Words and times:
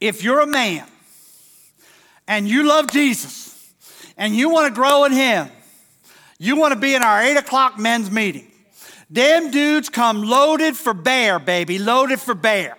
if 0.00 0.24
you're 0.24 0.40
a 0.40 0.46
man 0.46 0.86
and 2.26 2.48
you 2.48 2.66
love 2.66 2.90
Jesus 2.90 3.72
and 4.16 4.34
you 4.34 4.48
want 4.48 4.68
to 4.68 4.74
grow 4.74 5.04
in 5.04 5.12
Him, 5.12 5.48
you 6.38 6.56
want 6.56 6.72
to 6.72 6.80
be 6.80 6.94
in 6.94 7.02
our 7.02 7.22
eight 7.22 7.36
o'clock 7.36 7.78
men's 7.78 8.10
meeting. 8.10 8.50
Them 9.10 9.50
dudes 9.50 9.88
come 9.88 10.22
loaded 10.22 10.76
for 10.76 10.94
bear, 10.94 11.38
baby, 11.38 11.78
loaded 11.78 12.20
for 12.20 12.34
bear. 12.34 12.76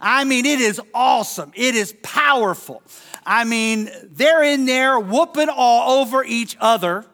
I 0.00 0.24
mean, 0.24 0.44
it 0.44 0.60
is 0.60 0.80
awesome. 0.92 1.52
It 1.54 1.74
is 1.74 1.94
powerful. 2.02 2.82
I 3.24 3.44
mean, 3.44 3.90
they're 4.04 4.42
in 4.42 4.64
there 4.64 4.98
whooping 4.98 5.48
all 5.48 6.00
over 6.00 6.24
each 6.24 6.56
other 6.60 7.04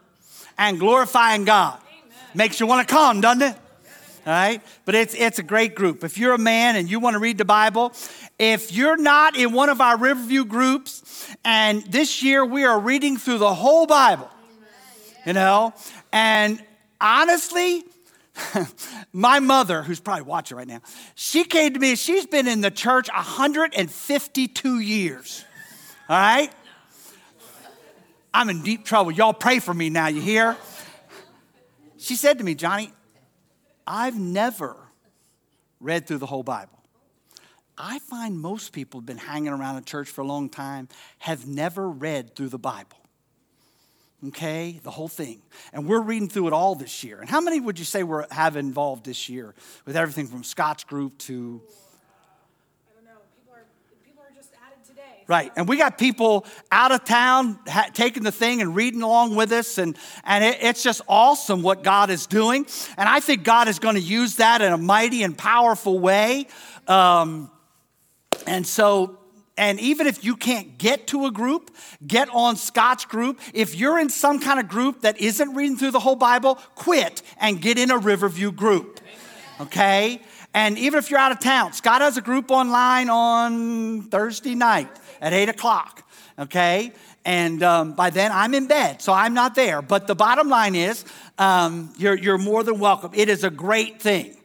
and 0.57 0.79
glorifying 0.79 1.45
God. 1.45 1.79
Amen. 1.79 2.18
Makes 2.34 2.61
you 2.61 2.66
want 2.66 2.86
to 2.86 2.93
come, 2.93 3.21
doesn't 3.21 3.43
it? 3.43 3.57
All 4.27 4.32
right? 4.32 4.62
But 4.84 4.95
it's, 4.95 5.14
it's 5.14 5.39
a 5.39 5.43
great 5.43 5.75
group. 5.75 6.05
If 6.05 6.16
you're 6.16 6.34
a 6.34 6.39
man 6.39 6.77
and 6.77 6.91
you 6.91 7.00
want 7.00 7.14
to 7.14 7.18
read 7.18 7.36
the 7.36 7.45
Bible, 7.45 7.93
if 8.39 8.73
you're 8.73 8.96
not 8.96 9.37
in 9.37 9.53
one 9.53 9.69
of 9.69 9.80
our 9.80 9.96
Riverview 9.96 10.45
groups, 10.45 11.29
and 11.45 11.83
this 11.84 12.23
year 12.23 12.45
we 12.45 12.65
are 12.65 12.79
reading 12.79 13.16
through 13.16 13.38
the 13.38 13.55
whole 13.55 13.87
Bible, 13.87 14.30
you 15.25 15.33
know, 15.33 15.73
and 16.12 16.62
honestly, 17.01 17.84
my 19.12 19.41
mother, 19.41 19.83
who's 19.83 20.01
probably 20.01 20.23
watching 20.23 20.56
right 20.56 20.66
now, 20.66 20.80
she 21.15 21.45
came 21.45 21.75
to 21.75 21.80
me, 21.80 21.95
she's 21.95 22.27
been 22.27 22.48
in 22.48 22.61
the 22.61 22.70
church 22.70 23.09
152 23.09 24.78
years. 24.80 25.45
All 26.09 26.16
right? 26.16 26.53
I'm 28.33 28.51
in 28.51 28.62
deep 28.62 28.84
trouble. 28.84 29.12
Y'all 29.12 29.33
pray 29.33 29.61
for 29.61 29.73
me 29.73 29.91
now, 29.91 30.09
you 30.09 30.20
hear? 30.20 30.56
She 31.98 32.16
said 32.16 32.39
to 32.39 32.45
me, 32.45 32.55
Johnny, 32.55 32.92
I've 33.87 34.19
never 34.19 34.77
read 35.80 36.06
through 36.06 36.19
the 36.19 36.27
whole 36.27 36.42
Bible. 36.42 36.78
I 37.77 37.98
find 37.98 38.38
most 38.38 38.73
people 38.73 39.01
have 39.01 39.06
been 39.06 39.19
hanging 39.19 39.52
around 39.52 39.77
a 39.77 39.83
church 39.83 40.09
for 40.09 40.20
a 40.20 40.27
long 40.27 40.48
time 40.48 40.88
have 41.19 41.46
never 41.46 41.88
read 41.88 42.34
through 42.37 42.50
the 42.50 42.59
Bible. 42.59 42.98
Okay, 44.28 44.80
the 44.83 44.91
whole 44.91 45.08
thing. 45.08 45.42
And 45.72 45.86
we're 45.86 46.00
reading 46.00 46.28
through 46.28 46.47
it 46.47 46.52
all 46.52 46.75
this 46.75 47.05
year. 47.05 47.20
And 47.20 47.28
how 47.28 47.41
many 47.41 47.61
would 47.61 47.78
you 47.78 47.84
say 47.84 48.02
we 48.02 48.22
have 48.30 48.56
involved 48.56 49.05
this 49.05 49.28
year 49.28 49.55
with 49.84 49.97
everything 49.97 50.27
from 50.27 50.45
Scott's 50.45 50.84
group 50.84 51.19
to 51.19 51.61
I 52.89 52.95
don't 52.95 53.05
know. 53.05 53.20
People 53.36 53.55
are 53.55 53.64
people 54.06 54.22
are 54.22 54.34
just 54.34 54.50
added 54.67 54.83
today. 54.89 55.25
Right. 55.27 55.52
And 55.56 55.69
we 55.69 55.77
got 55.77 55.98
people 55.98 56.47
out 56.72 56.91
of 56.91 57.05
town 57.05 57.58
ha- 57.67 57.91
taking 57.92 58.22
the 58.22 58.33
thing 58.33 58.62
and 58.62 58.75
reading 58.75 59.02
along 59.02 59.36
with 59.36 59.52
us. 59.52 59.77
And, 59.77 59.95
and 60.25 60.42
it, 60.42 60.58
it's 60.62 60.83
just 60.83 61.02
awesome 61.06 61.61
what 61.61 61.83
God 61.83 62.08
is 62.08 62.27
doing. 62.27 62.67
And 62.97 63.06
I 63.06 63.20
think 63.20 63.45
God 63.45 63.69
is 63.69 63.78
going 63.78 63.97
to 63.97 64.00
use 64.00 64.36
that 64.36 64.62
in 64.62 64.72
a 64.72 64.78
mighty 64.78 65.22
and 65.22 65.36
powerful 65.36 65.98
way. 65.98 66.47
Um, 66.86 67.50
and 68.47 68.67
so, 68.67 69.19
and 69.56 69.78
even 69.81 70.06
if 70.06 70.25
you 70.25 70.37
can't 70.37 70.78
get 70.78 71.06
to 71.09 71.27
a 71.27 71.31
group, 71.31 71.70
get 72.06 72.28
on 72.31 72.56
Scott's 72.56 73.05
group. 73.05 73.41
If 73.53 73.75
you're 73.75 73.98
in 73.98 74.09
some 74.09 74.41
kind 74.41 74.59
of 74.59 74.69
group 74.69 75.03
that 75.03 75.20
isn't 75.20 75.55
reading 75.55 75.77
through 75.77 75.92
the 75.92 76.01
whole 76.01 76.17
Bible, 76.17 76.56
quit 76.75 77.23
and 77.39 77.61
get 77.61 77.78
in 77.78 77.91
a 77.91 77.98
Riverview 77.98 78.53
group. 78.53 79.01
Okay? 79.61 80.20
And 80.53 80.78
even 80.78 80.98
if 80.98 81.11
you're 81.11 81.20
out 81.20 81.33
of 81.33 81.41
town, 81.41 81.73
Scott 81.73 82.01
has 82.01 82.17
a 82.17 82.20
group 82.20 82.51
online 82.51 83.11
on 83.11 84.03
Thursday 84.03 84.55
night 84.55 84.89
at 85.20 85.33
8 85.33 85.48
o'clock, 85.48 86.08
okay? 86.39 86.92
And 87.25 87.61
um, 87.62 87.92
by 87.95 88.11
then 88.11 88.31
I'm 88.33 88.55
in 88.55 88.69
bed, 88.69 89.03
so 89.03 89.12
I'm 89.12 89.34
not 89.34 89.56
there. 89.56 89.83
But 89.83 90.06
the 90.06 90.14
bottom 90.14 90.48
line 90.48 90.77
is, 90.77 91.05
um, 91.39 91.92
you're, 91.97 92.14
you're 92.14 92.39
more 92.39 92.62
than 92.62 92.79
welcome. 92.79 93.11
It 93.14 93.29
is 93.29 93.42
a 93.42 93.51
great 93.51 94.01
thing. 94.01 94.36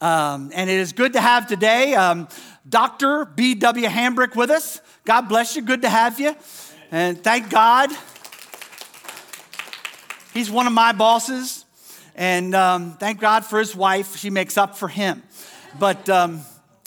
Um, 0.00 0.52
and 0.54 0.70
it 0.70 0.78
is 0.78 0.92
good 0.92 1.14
to 1.14 1.20
have 1.20 1.48
today 1.48 1.94
um, 1.94 2.28
Dr. 2.68 3.24
B.W. 3.24 3.86
Hambrick 3.88 4.36
with 4.36 4.50
us. 4.50 4.80
God 5.04 5.22
bless 5.22 5.56
you. 5.56 5.62
Good 5.62 5.82
to 5.82 5.88
have 5.88 6.20
you. 6.20 6.34
And 6.90 7.22
thank 7.22 7.50
God. 7.50 7.90
He's 10.34 10.50
one 10.50 10.66
of 10.66 10.72
my 10.72 10.92
bosses. 10.92 11.64
And 12.14 12.54
um, 12.54 12.96
thank 12.98 13.20
God 13.20 13.44
for 13.44 13.58
his 13.58 13.74
wife. 13.74 14.16
She 14.16 14.28
makes 14.28 14.58
up 14.58 14.76
for 14.76 14.88
him. 14.88 15.22
But 15.78 16.08
um, 16.08 16.40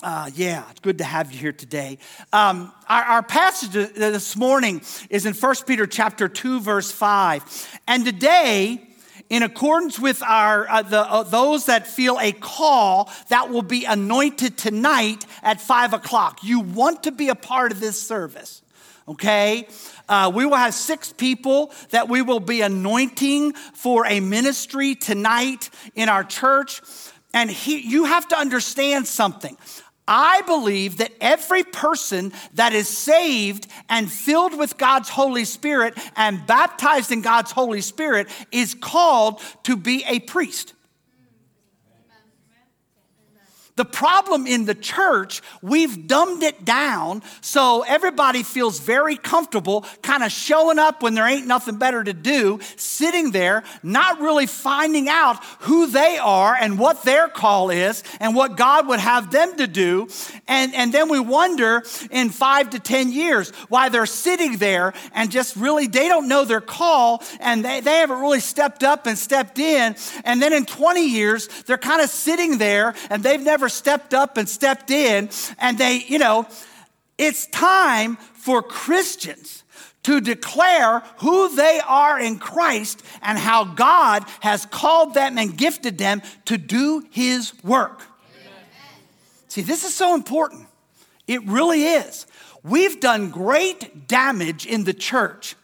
uh, 0.03 0.29
yeah, 0.35 0.69
it's 0.69 0.79
good 0.81 0.97
to 0.99 1.03
have 1.03 1.31
you 1.31 1.39
here 1.39 1.51
today. 1.51 1.97
Um, 2.33 2.71
our, 2.89 3.03
our, 3.03 3.23
passage 3.23 3.71
this 3.71 4.35
morning 4.35 4.81
is 5.09 5.25
in 5.25 5.33
1 5.33 5.55
Peter 5.67 5.87
chapter 5.87 6.27
2, 6.27 6.59
verse 6.59 6.91
5. 6.91 7.79
And 7.87 8.03
today, 8.03 8.90
in 9.31 9.43
accordance 9.43 9.97
with 9.97 10.21
our 10.21 10.69
uh, 10.69 10.81
the, 10.81 10.99
uh, 10.99 11.23
those 11.23 11.67
that 11.67 11.87
feel 11.87 12.19
a 12.19 12.33
call 12.33 13.09
that 13.29 13.49
will 13.49 13.61
be 13.61 13.85
anointed 13.85 14.57
tonight 14.57 15.25
at 15.41 15.61
5 15.61 15.93
o'clock, 15.93 16.43
you 16.43 16.59
want 16.59 17.03
to 17.03 17.13
be 17.13 17.29
a 17.29 17.35
part 17.35 17.71
of 17.71 17.79
this 17.79 17.99
service, 17.99 18.61
okay? 19.07 19.69
Uh, 20.09 20.29
we 20.35 20.45
will 20.45 20.57
have 20.57 20.73
six 20.73 21.13
people 21.13 21.71
that 21.91 22.09
we 22.09 22.21
will 22.21 22.41
be 22.41 22.59
anointing 22.59 23.53
for 23.53 24.05
a 24.05 24.19
ministry 24.19 24.95
tonight 24.95 25.69
in 25.95 26.09
our 26.09 26.25
church. 26.25 26.81
And 27.33 27.49
he, 27.49 27.79
you 27.79 28.03
have 28.03 28.27
to 28.27 28.37
understand 28.37 29.07
something. 29.07 29.57
I 30.13 30.41
believe 30.41 30.97
that 30.97 31.13
every 31.21 31.63
person 31.63 32.33
that 32.55 32.73
is 32.73 32.89
saved 32.89 33.65
and 33.87 34.11
filled 34.11 34.57
with 34.57 34.77
God's 34.77 35.07
Holy 35.07 35.45
Spirit 35.45 35.97
and 36.17 36.45
baptized 36.45 37.13
in 37.13 37.21
God's 37.21 37.51
Holy 37.51 37.79
Spirit 37.79 38.27
is 38.51 38.75
called 38.75 39.39
to 39.63 39.77
be 39.77 40.03
a 40.05 40.19
priest. 40.19 40.73
The 43.81 43.85
problem 43.85 44.45
in 44.45 44.65
the 44.65 44.75
church, 44.75 45.41
we've 45.63 46.05
dumbed 46.05 46.43
it 46.43 46.63
down 46.63 47.23
so 47.41 47.83
everybody 47.87 48.43
feels 48.43 48.79
very 48.79 49.17
comfortable 49.17 49.87
kind 50.03 50.21
of 50.21 50.31
showing 50.31 50.77
up 50.77 51.01
when 51.01 51.15
there 51.15 51.27
ain't 51.27 51.47
nothing 51.47 51.77
better 51.77 52.03
to 52.03 52.13
do, 52.13 52.59
sitting 52.75 53.31
there, 53.31 53.63
not 53.81 54.19
really 54.19 54.45
finding 54.45 55.09
out 55.09 55.43
who 55.61 55.87
they 55.87 56.19
are 56.19 56.53
and 56.53 56.77
what 56.77 57.01
their 57.05 57.27
call 57.27 57.71
is 57.71 58.03
and 58.19 58.35
what 58.35 58.55
God 58.55 58.87
would 58.87 58.99
have 58.99 59.31
them 59.31 59.57
to 59.57 59.65
do. 59.65 60.07
And, 60.47 60.75
and 60.75 60.93
then 60.93 61.09
we 61.09 61.19
wonder 61.19 61.81
in 62.11 62.29
five 62.29 62.69
to 62.69 62.79
10 62.79 63.11
years 63.11 63.49
why 63.69 63.89
they're 63.89 64.05
sitting 64.05 64.57
there 64.57 64.93
and 65.15 65.31
just 65.31 65.55
really, 65.55 65.87
they 65.87 66.07
don't 66.07 66.27
know 66.27 66.45
their 66.45 66.61
call 66.61 67.23
and 67.39 67.65
they, 67.65 67.79
they 67.79 67.97
haven't 67.97 68.21
really 68.21 68.41
stepped 68.41 68.83
up 68.83 69.07
and 69.07 69.17
stepped 69.17 69.57
in. 69.57 69.95
And 70.23 70.39
then 70.39 70.53
in 70.53 70.67
20 70.67 71.03
years, 71.03 71.47
they're 71.63 71.79
kind 71.79 72.03
of 72.03 72.11
sitting 72.11 72.59
there 72.59 72.93
and 73.09 73.23
they've 73.23 73.41
never 73.41 73.69
stepped 73.71 74.13
up 74.13 74.37
and 74.37 74.47
stepped 74.47 74.91
in, 74.91 75.29
and 75.57 75.77
they, 75.77 76.03
you 76.07 76.19
know, 76.19 76.47
it's 77.17 77.47
time 77.47 78.17
for 78.33 78.61
Christians 78.63 79.63
to 80.03 80.19
declare 80.19 81.03
who 81.17 81.55
they 81.55 81.79
are 81.85 82.19
in 82.19 82.39
Christ 82.39 83.03
and 83.21 83.37
how 83.37 83.65
God 83.65 84.25
has 84.39 84.65
called 84.65 85.13
them 85.13 85.37
and 85.37 85.55
gifted 85.55 85.97
them 85.97 86.21
to 86.45 86.57
do 86.57 87.03
His 87.11 87.53
work. 87.63 88.01
Amen. 88.01 88.51
See, 89.47 89.61
this 89.61 89.83
is 89.83 89.93
so 89.93 90.15
important. 90.15 90.67
It 91.27 91.45
really 91.45 91.83
is. 91.83 92.25
We've 92.63 92.99
done 92.99 93.29
great 93.29 94.07
damage 94.07 94.65
in 94.65 94.83
the 94.83 94.93
church 94.93 95.55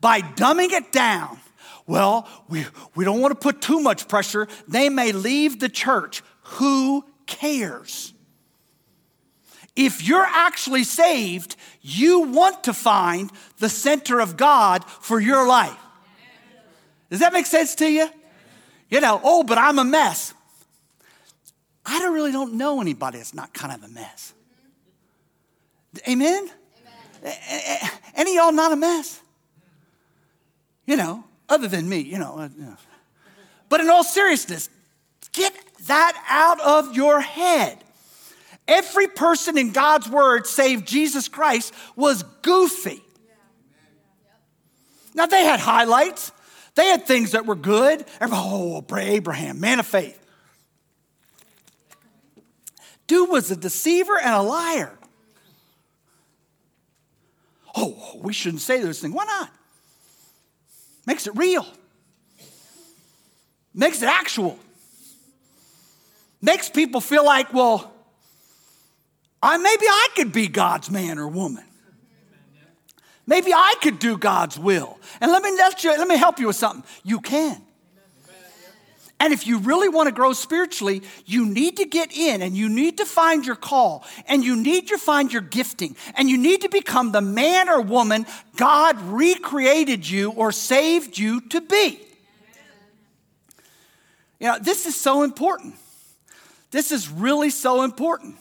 by 0.00 0.20
dumbing 0.20 0.72
it 0.72 0.92
down. 0.92 1.38
Well, 1.86 2.28
we, 2.48 2.64
we 2.94 3.04
don't 3.04 3.20
want 3.20 3.32
to 3.32 3.38
put 3.38 3.60
too 3.60 3.80
much 3.80 4.08
pressure. 4.08 4.48
They 4.68 4.88
may 4.88 5.12
leave 5.12 5.60
the 5.60 5.68
church. 5.68 6.22
Who 6.42 7.04
cares. 7.26 8.12
If 9.74 10.06
you're 10.06 10.26
actually 10.26 10.84
saved, 10.84 11.56
you 11.80 12.20
want 12.20 12.64
to 12.64 12.74
find 12.74 13.30
the 13.58 13.68
center 13.68 14.20
of 14.20 14.36
God 14.36 14.84
for 14.84 15.18
your 15.18 15.46
life. 15.46 15.78
Does 17.10 17.20
that 17.20 17.32
make 17.32 17.46
sense 17.46 17.74
to 17.76 17.90
you? 17.90 18.08
You 18.90 19.00
know, 19.00 19.20
oh, 19.24 19.42
but 19.42 19.58
I'm 19.58 19.78
a 19.78 19.84
mess. 19.84 20.34
I 21.84 21.98
don't 21.98 22.14
really 22.14 22.32
don't 22.32 22.54
know 22.54 22.80
anybody 22.80 23.18
that's 23.18 23.34
not 23.34 23.52
kind 23.52 23.72
of 23.72 23.82
a 23.82 23.92
mess. 23.92 24.34
Amen? 26.08 26.50
Amen. 27.24 27.90
Any 28.14 28.36
y'all 28.36 28.52
not 28.52 28.72
a 28.72 28.76
mess? 28.76 29.20
You 30.86 30.96
know, 30.96 31.24
other 31.48 31.68
than 31.68 31.88
me, 31.88 31.98
you 32.00 32.18
know. 32.18 32.38
Uh, 32.38 32.48
but 33.68 33.80
in 33.80 33.88
all 33.88 34.04
seriousness, 34.04 34.68
get 35.32 35.54
that 35.86 36.22
out 36.28 36.60
of 36.60 36.96
your 36.96 37.20
head. 37.20 37.78
Every 38.68 39.08
person 39.08 39.58
in 39.58 39.72
God's 39.72 40.08
word, 40.08 40.46
save 40.46 40.84
Jesus 40.84 41.28
Christ, 41.28 41.74
was 41.96 42.22
goofy. 42.42 43.02
Now, 45.14 45.26
they 45.26 45.44
had 45.44 45.60
highlights, 45.60 46.32
they 46.74 46.86
had 46.86 47.06
things 47.06 47.32
that 47.32 47.44
were 47.44 47.56
good. 47.56 48.04
Oh, 48.20 48.84
Abraham, 48.96 49.60
man 49.60 49.78
of 49.78 49.86
faith. 49.86 50.18
Dude 53.06 53.28
was 53.28 53.50
a 53.50 53.56
deceiver 53.56 54.18
and 54.18 54.32
a 54.32 54.40
liar. 54.40 54.96
Oh, 57.74 58.20
we 58.22 58.32
shouldn't 58.32 58.62
say 58.62 58.80
those 58.80 59.00
things. 59.00 59.14
Why 59.14 59.24
not? 59.24 59.50
Makes 61.06 61.26
it 61.26 61.36
real, 61.36 61.66
makes 63.74 64.02
it 64.02 64.06
actual 64.06 64.58
makes 66.42 66.68
people 66.68 67.00
feel 67.00 67.24
like, 67.24 67.54
well, 67.54 67.92
I, 69.42 69.56
maybe 69.56 69.86
I 69.86 70.08
could 70.16 70.32
be 70.32 70.48
God's 70.48 70.90
man 70.90 71.18
or 71.18 71.28
woman. 71.28 71.64
Maybe 73.26 73.52
I 73.54 73.76
could 73.80 73.98
do 73.98 74.18
God's 74.18 74.58
will. 74.58 74.98
And 75.20 75.30
let 75.30 75.42
me, 75.42 75.52
let, 75.52 75.84
you, 75.84 75.90
let 75.90 76.08
me 76.08 76.16
help 76.16 76.40
you 76.40 76.48
with 76.48 76.56
something. 76.56 76.84
You 77.04 77.20
can. 77.20 77.62
And 79.20 79.32
if 79.32 79.46
you 79.46 79.58
really 79.58 79.88
want 79.88 80.08
to 80.08 80.12
grow 80.12 80.32
spiritually, 80.32 81.02
you 81.26 81.46
need 81.46 81.76
to 81.76 81.84
get 81.84 82.12
in 82.12 82.42
and 82.42 82.56
you 82.56 82.68
need 82.68 82.98
to 82.98 83.06
find 83.06 83.46
your 83.46 83.54
call 83.54 84.04
and 84.26 84.42
you 84.42 84.56
need 84.56 84.88
to 84.88 84.98
find 84.98 85.32
your 85.32 85.42
gifting 85.42 85.94
and 86.16 86.28
you 86.28 86.36
need 86.36 86.62
to 86.62 86.68
become 86.68 87.12
the 87.12 87.20
man 87.20 87.68
or 87.68 87.80
woman 87.80 88.26
God 88.56 89.00
recreated 89.00 90.08
you 90.08 90.32
or 90.32 90.50
saved 90.50 91.18
you 91.18 91.40
to 91.40 91.60
be. 91.60 92.00
You 94.40 94.48
know, 94.48 94.58
this 94.60 94.86
is 94.86 94.96
so 94.96 95.22
important. 95.22 95.76
This 96.72 96.90
is 96.90 97.08
really 97.08 97.50
so 97.50 97.82
important. 97.82 98.36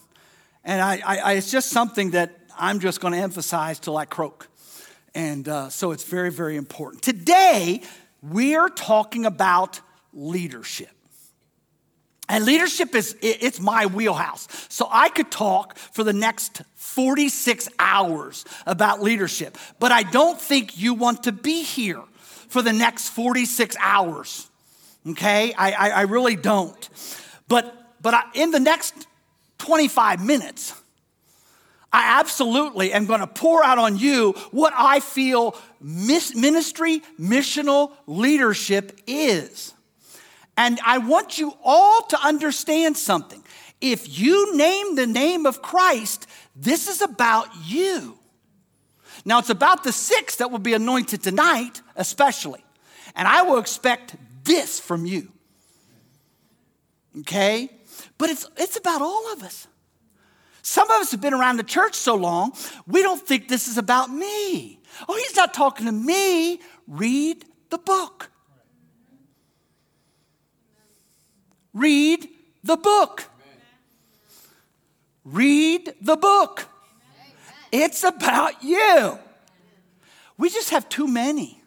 And 0.63 0.81
I, 0.81 1.01
I, 1.05 1.33
it's 1.33 1.51
just 1.51 1.69
something 1.69 2.11
that 2.11 2.31
I'm 2.57 2.79
just 2.79 3.01
going 3.01 3.13
to 3.13 3.19
emphasize 3.19 3.79
till 3.79 3.97
I 3.97 4.05
croak. 4.05 4.47
And 5.13 5.47
uh, 5.47 5.69
so 5.69 5.91
it's 5.91 6.05
very, 6.05 6.31
very 6.31 6.55
important. 6.55 7.03
Today, 7.03 7.81
we're 8.23 8.69
talking 8.69 9.25
about 9.25 9.81
leadership. 10.13 10.89
And 12.29 12.45
leadership 12.45 12.95
is, 12.95 13.17
it's 13.21 13.59
my 13.59 13.87
wheelhouse. 13.87 14.47
So 14.69 14.87
I 14.89 15.09
could 15.09 15.29
talk 15.29 15.77
for 15.77 16.05
the 16.05 16.13
next 16.13 16.61
46 16.75 17.67
hours 17.77 18.45
about 18.65 19.01
leadership, 19.01 19.57
but 19.79 19.91
I 19.91 20.03
don't 20.03 20.39
think 20.39 20.79
you 20.79 20.93
want 20.93 21.23
to 21.23 21.33
be 21.33 21.63
here 21.63 22.01
for 22.47 22.61
the 22.61 22.71
next 22.71 23.09
46 23.09 23.75
hours. 23.81 24.49
Okay? 25.05 25.53
I, 25.53 25.71
I, 25.71 25.89
I 25.89 26.01
really 26.03 26.37
don't. 26.37 26.89
But, 27.49 27.80
but 28.01 28.13
I, 28.13 28.23
in 28.33 28.51
the 28.51 28.59
next 28.59 29.07
25 29.59 30.25
minutes, 30.25 30.73
I 31.93 32.19
absolutely 32.19 32.93
am 32.93 33.05
going 33.05 33.19
to 33.19 33.27
pour 33.27 33.63
out 33.63 33.77
on 33.77 33.97
you 33.97 34.31
what 34.51 34.73
I 34.75 35.01
feel 35.01 35.57
ministry, 35.81 37.01
missional 37.19 37.91
leadership 38.07 38.99
is. 39.07 39.73
And 40.55 40.79
I 40.85 40.99
want 40.99 41.37
you 41.37 41.53
all 41.63 42.03
to 42.03 42.19
understand 42.19 42.97
something. 42.97 43.43
If 43.81 44.19
you 44.19 44.55
name 44.55 44.95
the 44.95 45.07
name 45.07 45.45
of 45.45 45.61
Christ, 45.61 46.27
this 46.55 46.87
is 46.87 47.01
about 47.01 47.47
you. 47.65 48.17
Now, 49.25 49.39
it's 49.39 49.49
about 49.49 49.83
the 49.83 49.91
six 49.91 50.37
that 50.37 50.49
will 50.49 50.59
be 50.59 50.73
anointed 50.73 51.21
tonight, 51.21 51.81
especially. 51.95 52.63
And 53.15 53.27
I 53.27 53.43
will 53.43 53.57
expect 53.57 54.15
this 54.43 54.79
from 54.79 55.05
you. 55.05 55.31
Okay? 57.19 57.69
But 58.21 58.29
it's, 58.29 58.47
it's 58.55 58.77
about 58.77 59.01
all 59.01 59.33
of 59.33 59.41
us. 59.41 59.67
Some 60.61 60.91
of 60.91 61.01
us 61.01 61.09
have 61.09 61.21
been 61.21 61.33
around 61.33 61.57
the 61.57 61.63
church 61.63 61.95
so 61.95 62.13
long, 62.13 62.53
we 62.85 63.01
don't 63.01 63.19
think 63.19 63.47
this 63.47 63.67
is 63.67 63.79
about 63.79 64.11
me. 64.11 64.79
Oh, 65.09 65.17
he's 65.17 65.35
not 65.35 65.55
talking 65.55 65.87
to 65.87 65.91
me. 65.91 66.59
Read 66.87 67.43
the 67.71 67.79
book. 67.79 68.29
Read 71.73 72.29
the 72.63 72.77
book. 72.77 73.23
Read 75.25 75.95
the 75.99 76.15
book. 76.15 76.67
It's 77.71 78.03
about 78.03 78.63
you. 78.63 79.17
We 80.37 80.51
just 80.51 80.69
have 80.69 80.87
too 80.89 81.07
many 81.07 81.59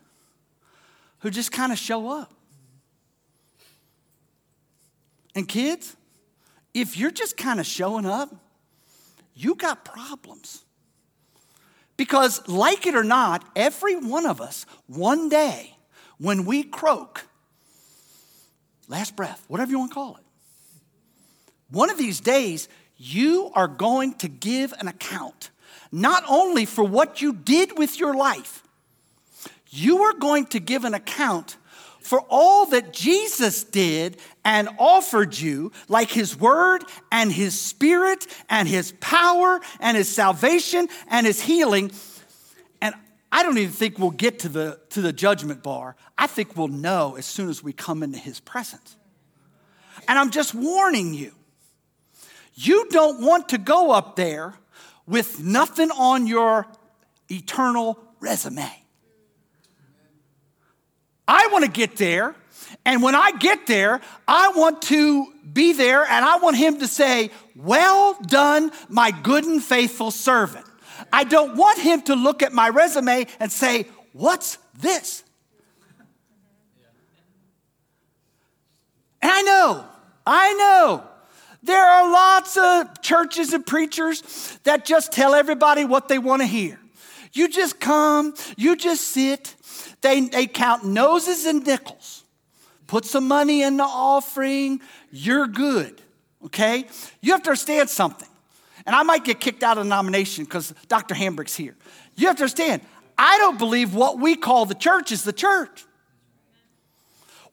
who 1.19 1.31
just 1.31 1.51
kind 1.51 1.73
of 1.73 1.79
show 1.79 2.09
up. 2.11 2.33
And 5.35 5.49
kids, 5.49 5.97
if 6.75 6.97
you're 6.97 7.13
just 7.13 7.37
kind 7.37 7.61
of 7.61 7.67
showing 7.67 8.05
up, 8.05 8.35
you 9.35 9.55
got 9.55 9.85
problems. 9.85 10.65
Because, 11.97 12.47
like 12.49 12.87
it 12.87 12.97
or 12.97 13.05
not, 13.05 13.49
every 13.55 13.95
one 13.95 14.27
of 14.27 14.41
us, 14.41 14.67
one 14.89 15.29
day, 15.29 15.77
when 16.19 16.45
we 16.45 16.65
croak, 16.65 17.27
last 18.89 19.15
breath, 19.15 19.45
whatever 19.47 19.71
you 19.71 19.79
want 19.79 19.93
to 19.93 19.95
call 19.95 20.17
it, 20.17 20.25
one 21.71 21.91
of 21.91 21.99
these 21.99 22.21
days, 22.21 22.69
you 22.97 23.51
are 23.55 23.69
going 23.69 24.15
to 24.15 24.29
give 24.29 24.73
an 24.81 24.89
account, 24.89 25.51
not 25.93 26.25
only 26.29 26.65
for 26.65 26.85
what 26.85 27.23
you 27.23 27.33
did 27.33 27.79
with 27.79 27.99
your 27.99 28.15
life, 28.15 28.63
you 29.71 30.03
are 30.03 30.13
going 30.13 30.47
to 30.47 30.61
give 30.61 30.85
an 30.85 30.95
account 30.95 31.57
for 32.01 32.21
all 32.29 32.67
that 32.67 32.93
Jesus 32.93 33.65
did 33.65 34.19
and 34.45 34.69
offered 34.79 35.37
you, 35.37 35.73
like 35.89 36.11
his 36.11 36.39
word 36.39 36.85
and 37.11 37.33
his 37.33 37.59
spirit 37.59 38.27
and 38.51 38.69
his 38.69 38.93
power 39.01 39.61
and 39.81 39.97
his 39.97 40.09
salvation 40.09 40.89
and 41.09 41.27
his 41.27 41.41
healing. 41.41 41.91
And 42.83 42.95
I 43.33 43.43
don't 43.43 43.57
even 43.59 43.73
think 43.73 43.99
we'll 43.99 44.11
get 44.11 44.41
to 44.41 44.49
the, 44.49 44.81
to 44.91 45.01
the 45.01 45.13
judgment 45.13 45.63
bar. 45.63 45.97
I 46.19 46.27
think 46.27 46.57
we'll 46.57 46.69
know 46.69 47.17
as 47.17 47.27
soon 47.27 47.49
as 47.49 47.63
we 47.63 47.73
come 47.73 48.03
into 48.03 48.19
his 48.19 48.41
presence. 48.41 48.97
And 50.07 50.19
I'm 50.19 50.31
just 50.31 50.55
warning 50.55 51.15
you 51.15 51.33
you 52.55 52.87
don't 52.91 53.21
want 53.21 53.49
to 53.49 53.59
go 53.59 53.91
up 53.91 54.15
there 54.15 54.55
with 55.07 55.43
nothing 55.43 55.91
on 55.91 56.27
your 56.27 56.67
eternal 57.29 57.99
resume. 58.21 58.71
I 61.27 61.49
want 61.51 61.65
to 61.65 61.71
get 61.71 61.97
there. 61.97 62.37
And 62.85 63.03
when 63.03 63.15
I 63.15 63.33
get 63.33 63.67
there, 63.67 64.01
I 64.29 64.53
want 64.55 64.83
to 64.83 65.27
be 65.53 65.73
there 65.73 66.05
and 66.05 66.25
I 66.25 66.37
want 66.37 66.57
him 66.57 66.79
to 66.81 66.89
say, 66.89 67.31
Well 67.55 68.19
done, 68.27 68.73
my 68.89 69.11
good 69.11 69.45
and 69.45 69.63
faithful 69.63 70.11
servant. 70.11 70.67
I 71.13 71.25
don't 71.25 71.57
want 71.57 71.79
him 71.79 72.03
to 72.03 72.15
look 72.15 72.43
at 72.43 72.53
my 72.53 72.69
resume 72.69 73.27
and 73.41 73.51
say, 73.51 73.87
What's 74.13 74.59
this? 74.79 75.25
And 79.23 79.33
I 79.33 79.43
know, 79.43 79.85
I 80.27 80.53
know, 80.53 81.05
there 81.63 81.83
are 81.83 82.13
lots 82.13 82.59
of 82.59 83.01
churches 83.01 83.55
and 83.55 83.67
preachers 83.67 84.59
that 84.65 84.85
just 84.85 85.13
tell 85.13 85.35
everybody 85.35 85.87
what 85.87 86.09
they 86.09 86.19
want 86.19 86.43
to 86.43 86.47
hear. 86.47 86.79
You 87.33 87.49
just 87.49 87.81
come, 87.81 88.35
you 88.59 88.77
just 88.77 89.03
sit, 89.03 89.55
they, 90.03 90.21
they 90.29 90.47
count 90.47 90.85
noses 90.85 91.47
and 91.47 91.67
nickels. 91.67 92.24
Put 92.87 93.05
some 93.05 93.29
money 93.29 93.63
in 93.63 93.77
the 93.77 93.85
offering, 93.85 94.81
you're 95.11 95.47
good. 95.47 96.01
Okay? 96.45 96.87
You 97.21 97.33
have 97.33 97.43
to 97.45 97.51
understand 97.51 97.89
something. 97.89 98.29
And 98.87 98.95
I 98.95 99.03
might 99.03 99.25
get 99.25 99.41
kicked 99.41 99.63
out 99.63 99.79
of 99.79 99.85
the 99.85 99.89
nomination 99.89 100.45
because 100.45 100.75
Dr. 100.89 101.15
Hambrick's 101.15 101.57
here. 101.57 101.77
You 102.17 102.27
have 102.27 102.37
to 102.37 102.43
understand, 102.43 102.83
I 103.17 103.39
don't 103.39 103.59
believe 103.59 103.95
what 103.95 104.19
we 104.19 104.37
call 104.37 104.67
the 104.67 104.75
church 104.75 105.11
is 105.11 105.25
the 105.25 105.33
church. 105.33 105.85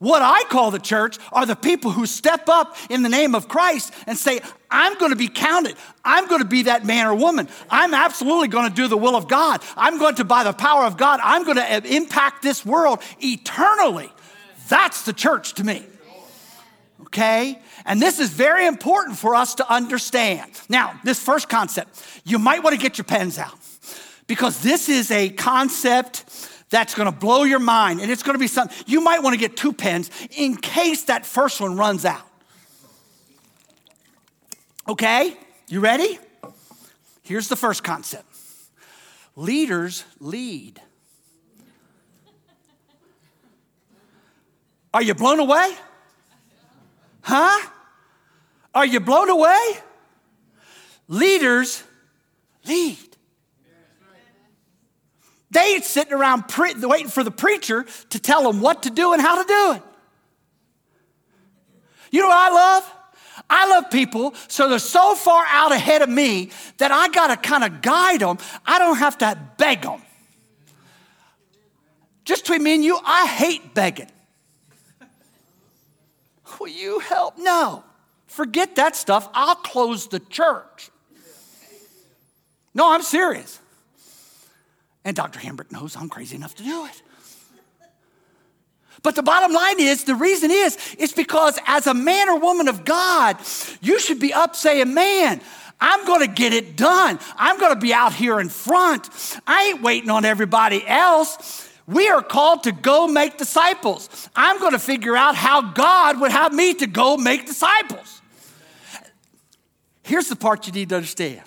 What 0.02 0.24
I 0.24 0.44
call 0.50 0.72
the 0.72 0.80
church 0.80 1.20
are 1.32 1.46
the 1.46 1.56
people 1.56 1.92
who 1.92 2.08
step 2.08 2.50
up 2.50 2.76
in 2.90 3.04
the 3.04 3.08
name 3.08 3.36
of 3.36 3.48
Christ 3.48 3.94
and 4.08 4.18
say, 4.18 4.42
I'm 4.72 4.98
going 4.98 5.12
to 5.12 5.16
be 5.16 5.28
counted. 5.28 5.76
I'm 6.04 6.28
going 6.28 6.42
to 6.42 6.48
be 6.48 6.64
that 6.64 6.84
man 6.84 7.06
or 7.06 7.14
woman. 7.14 7.48
I'm 7.70 7.94
absolutely 7.94 8.48
going 8.48 8.68
to 8.68 8.76
do 8.76 8.88
the 8.88 8.98
will 8.98 9.16
of 9.16 9.28
God. 9.28 9.62
I'm 9.78 10.00
going 10.00 10.16
to, 10.16 10.26
by 10.26 10.44
the 10.44 10.54
power 10.54 10.86
of 10.86 10.98
God, 10.98 11.20
I'm 11.22 11.44
going 11.44 11.58
to 11.58 11.64
uh, 11.64 11.82
impact 11.86 12.42
this 12.42 12.66
world 12.66 13.00
eternally. 13.20 14.12
That's 14.72 15.02
the 15.02 15.12
church 15.12 15.56
to 15.56 15.66
me. 15.66 15.86
Okay? 17.02 17.60
And 17.84 18.02
this 18.02 18.22
is 18.22 18.30
very 18.30 18.66
important 18.66 19.18
for 19.18 19.36
us 19.36 19.56
to 19.56 19.70
understand. 19.70 20.50
Now, 20.70 20.98
this 21.04 21.22
first 21.22 21.50
concept, 21.50 22.02
you 22.24 22.40
might 22.40 22.64
want 22.64 22.74
to 22.74 22.82
get 22.82 22.98
your 22.98 23.04
pens 23.04 23.38
out 23.38 23.60
because 24.28 24.64
this 24.64 24.88
is 24.88 25.12
a 25.12 25.30
concept 25.30 26.24
that's 26.70 26.96
going 26.96 27.12
to 27.12 27.18
blow 27.18 27.44
your 27.44 27.60
mind. 27.60 28.00
And 28.00 28.10
it's 28.10 28.24
going 28.24 28.36
to 28.36 28.40
be 28.40 28.48
something, 28.48 28.78
you 28.88 29.02
might 29.02 29.22
want 29.22 29.34
to 29.34 29.40
get 29.40 29.58
two 29.58 29.74
pens 29.74 30.10
in 30.38 30.56
case 30.56 31.04
that 31.04 31.26
first 31.26 31.60
one 31.60 31.76
runs 31.76 32.06
out. 32.06 32.26
Okay, 34.88 35.36
you 35.68 35.82
ready? 35.82 36.18
Here's 37.24 37.50
the 37.50 37.58
first 37.58 37.84
concept 37.84 38.26
leaders 39.36 40.06
lead. 40.22 40.82
Are 44.94 45.02
you 45.02 45.14
blown 45.14 45.40
away? 45.40 45.74
Huh? 47.22 47.70
Are 48.74 48.86
you 48.86 49.00
blown 49.00 49.30
away? 49.30 49.78
Leaders 51.08 51.84
lead. 52.66 52.98
They 55.52 55.74
ain't 55.74 55.84
sitting 55.84 56.14
around 56.14 56.48
pre- 56.48 56.74
waiting 56.76 57.10
for 57.10 57.24
the 57.24 57.32
preacher 57.32 57.86
to 58.10 58.20
tell 58.20 58.44
them 58.44 58.62
what 58.62 58.84
to 58.84 58.90
do 58.90 59.12
and 59.12 59.22
how 59.22 59.42
to 59.42 59.48
do 59.48 59.74
it. 59.74 59.84
You 62.12 62.22
know 62.22 62.28
what 62.28 62.52
I 62.52 62.54
love? 62.54 62.94
I 63.50 63.68
love 63.70 63.92
people 63.92 64.34
so 64.48 64.70
they're 64.70 64.80
so 64.80 65.16
far 65.16 65.44
out 65.48 65.74
ahead 65.74 66.02
of 66.02 66.10
me 66.10 66.52
that 66.78 66.92
I 66.92 67.10
got 67.10 67.28
to 67.28 67.38
kind 67.38 67.66
of 67.66 67.82
guide 67.82 68.22
them. 68.22 68.38
I 68.66 68.80
don't 68.80 68.98
have 68.98 69.18
to 69.20 69.38
beg 69.58 69.82
them. 69.82 70.02
Just 72.24 72.44
between 72.44 72.64
me 72.64 72.76
and 72.76 72.84
you, 72.84 72.98
I 73.04 73.26
hate 73.28 73.74
begging. 73.74 74.10
Will 76.62 76.68
you 76.68 77.00
help? 77.00 77.40
No. 77.40 77.84
Forget 78.28 78.76
that 78.76 78.96
stuff. 78.96 79.28
I'll 79.34 79.56
close 79.56 80.08
the 80.08 80.20
church. 80.20 80.92
No, 82.76 82.94
I'm 82.94 83.02
serious. 83.02 83.60
And 85.04 85.16
Dr. 85.16 85.40
Hambrick 85.40 85.72
knows 85.72 85.96
I'm 85.96 86.08
crazy 86.08 86.36
enough 86.36 86.54
to 86.56 86.64
do 86.64 86.86
it. 86.86 87.02
But 89.02 89.16
the 89.16 89.24
bottom 89.24 89.52
line 89.52 89.80
is 89.80 90.04
the 90.04 90.14
reason 90.14 90.52
is, 90.52 90.78
it's 91.00 91.14
because 91.14 91.58
as 91.66 91.88
a 91.88 91.96
man 91.96 92.30
or 92.30 92.40
woman 92.40 92.68
of 92.68 92.86
God, 92.86 93.38
you 93.82 94.00
should 94.00 94.20
be 94.20 94.32
up 94.32 94.56
saying, 94.56 94.94
Man, 94.94 95.42
I'm 95.80 96.06
gonna 96.06 96.28
get 96.28 96.54
it 96.54 96.78
done. 96.78 97.18
I'm 97.38 97.58
gonna 97.60 97.80
be 97.80 97.92
out 97.92 98.14
here 98.14 98.40
in 98.40 98.50
front. 98.50 99.10
I 99.48 99.70
ain't 99.70 99.82
waiting 99.82 100.12
on 100.12 100.26
everybody 100.26 100.88
else. 100.88 101.71
We 101.88 102.08
are 102.10 102.22
called 102.22 102.64
to 102.64 102.72
go 102.72 103.08
make 103.08 103.38
disciples. 103.38 104.30
I'm 104.36 104.60
gonna 104.60 104.80
figure 104.80 105.16
out 105.16 105.36
how 105.36 105.62
God 105.62 106.22
would 106.22 106.32
have 106.32 106.54
me 106.54 106.74
to 106.76 106.88
go 106.88 107.18
make 107.18 107.46
disciples. 107.46 108.22
Here's 110.04 110.30
the 110.30 110.36
part 110.36 110.68
you 110.68 110.74
need 110.74 110.90
to 110.90 110.96
understand. 110.96 111.42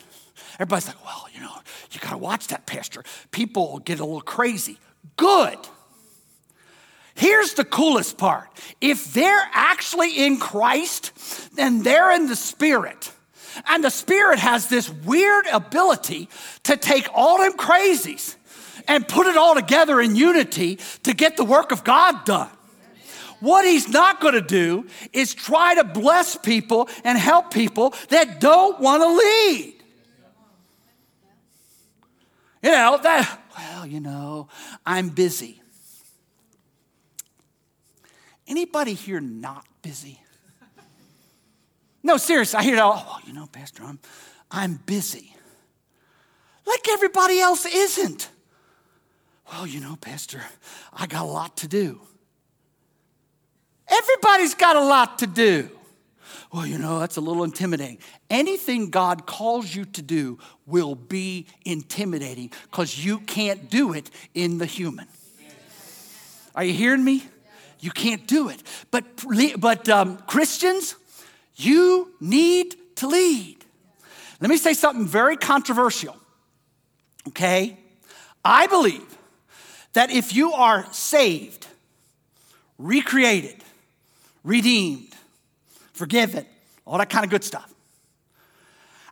Everybody's 0.55 0.87
like, 0.87 1.05
well, 1.05 1.27
you 1.35 1.41
know, 1.41 1.53
you 1.91 2.01
gotta 2.01 2.19
watch 2.19 2.49
that, 2.49 2.67
Pastor. 2.67 3.03
People 3.31 3.79
get 3.81 4.01
a 4.01 4.05
little 4.05 4.21
crazy. 4.21 4.79
Good. 5.17 5.59
Here's 7.15 7.55
the 7.55 7.65
coolest 7.65 8.19
part 8.19 8.49
if 8.81 9.13
they're 9.13 9.49
actually 9.53 10.25
in 10.25 10.39
Christ, 10.39 11.55
then 11.55 11.83
they're 11.83 12.13
in 12.13 12.27
the 12.27 12.37
Spirit. 12.37 13.13
And 13.69 13.85
the 13.85 13.91
Spirit 13.91 14.41
has 14.41 14.69
this 14.69 14.91
weird 14.91 15.47
ability 15.47 16.29
to 16.65 16.77
take 16.77 17.09
all 17.15 17.39
them 17.39 17.57
crazies 17.57 18.35
and 18.87 19.07
put 19.07 19.27
it 19.27 19.37
all 19.37 19.55
together 19.55 20.01
in 20.01 20.17
unity 20.17 20.79
to 21.03 21.15
get 21.15 21.37
the 21.37 21.45
work 21.45 21.73
of 21.73 21.85
God 21.85 22.25
done. 22.25 22.51
What 23.41 23.67
he's 23.67 23.89
not 23.89 24.21
going 24.21 24.35
to 24.35 24.41
do 24.41 24.87
is 25.13 25.35
try 25.35 25.75
to 25.75 25.85
bless 25.85 26.37
people 26.37 26.89
and 27.05 27.19
help 27.19 27.53
people 27.53 27.95
that 28.09 28.41
don't 28.41 28.81
want 28.81 29.03
to 29.03 29.09
lead. 29.09 29.75
You 32.63 32.71
know, 32.71 32.99
that, 33.03 33.43
well, 33.59 33.87
you 33.87 34.01
know, 34.01 34.49
I'm 34.87 35.11
busy. 35.11 35.61
Anybody 38.47 38.95
here 38.95 39.21
not 39.21 39.67
busy? 39.83 40.21
No, 42.03 42.17
seriously, 42.17 42.59
I 42.59 42.63
hear, 42.63 42.79
oh, 42.81 43.19
you 43.27 43.33
know, 43.33 43.47
Pastor, 43.47 43.83
I'm, 43.85 43.99
I'm 44.51 44.75
busy. 44.87 45.35
Like 46.67 46.89
everybody 46.89 47.41
else 47.41 47.67
isn't. 47.67 48.31
Well, 49.51 49.67
you 49.67 49.81
know, 49.81 49.97
Pastor, 49.97 50.43
I 50.93 51.07
got 51.07 51.25
a 51.25 51.29
lot 51.29 51.59
to 51.59 51.69
do. 51.69 52.01
Everybody's 53.89 54.55
got 54.55 54.77
a 54.77 54.85
lot 54.85 55.19
to 55.19 55.27
do. 55.27 55.71
Well, 56.53 56.67
you 56.67 56.79
know, 56.79 56.99
that's 56.99 57.17
a 57.17 57.21
little 57.21 57.45
intimidating. 57.45 57.99
Anything 58.31 58.91
God 58.91 59.27
calls 59.27 59.75
you 59.75 59.85
to 59.87 60.03
do 60.03 60.39
will 60.67 60.95
be 60.95 61.47
intimidating 61.65 62.51
because 62.71 63.05
you 63.05 63.19
can't 63.19 63.69
do 63.69 63.93
it 63.93 64.11
in 64.35 64.59
the 64.59 64.67
human. 64.67 65.07
Are 66.55 66.65
you 66.65 66.73
hearing 66.73 67.05
me? 67.05 67.25
You 67.81 67.91
can't 67.91 68.27
do 68.27 68.49
it. 68.49 68.63
But, 68.91 69.05
but 69.59 69.89
um, 69.89 70.17
Christians, 70.27 70.95
you 71.57 72.15
need 72.21 72.77
to 72.97 73.09
lead. 73.09 73.65
Let 74.41 74.49
me 74.49 74.57
say 74.57 74.75
something 74.75 75.07
very 75.07 75.37
controversial. 75.37 76.17
Okay? 77.29 77.77
I 78.45 78.67
believe 78.67 79.05
that 79.95 80.11
if 80.11 80.35
you 80.35 80.53
are 80.53 80.87
saved, 80.93 81.67
recreated, 82.79 83.57
redeemed, 84.43 85.13
forgiven, 85.93 86.47
all 86.85 86.99
that 86.99 87.11
kind 87.11 87.25
of 87.25 87.31
good 87.31 87.45
stuff, 87.45 87.73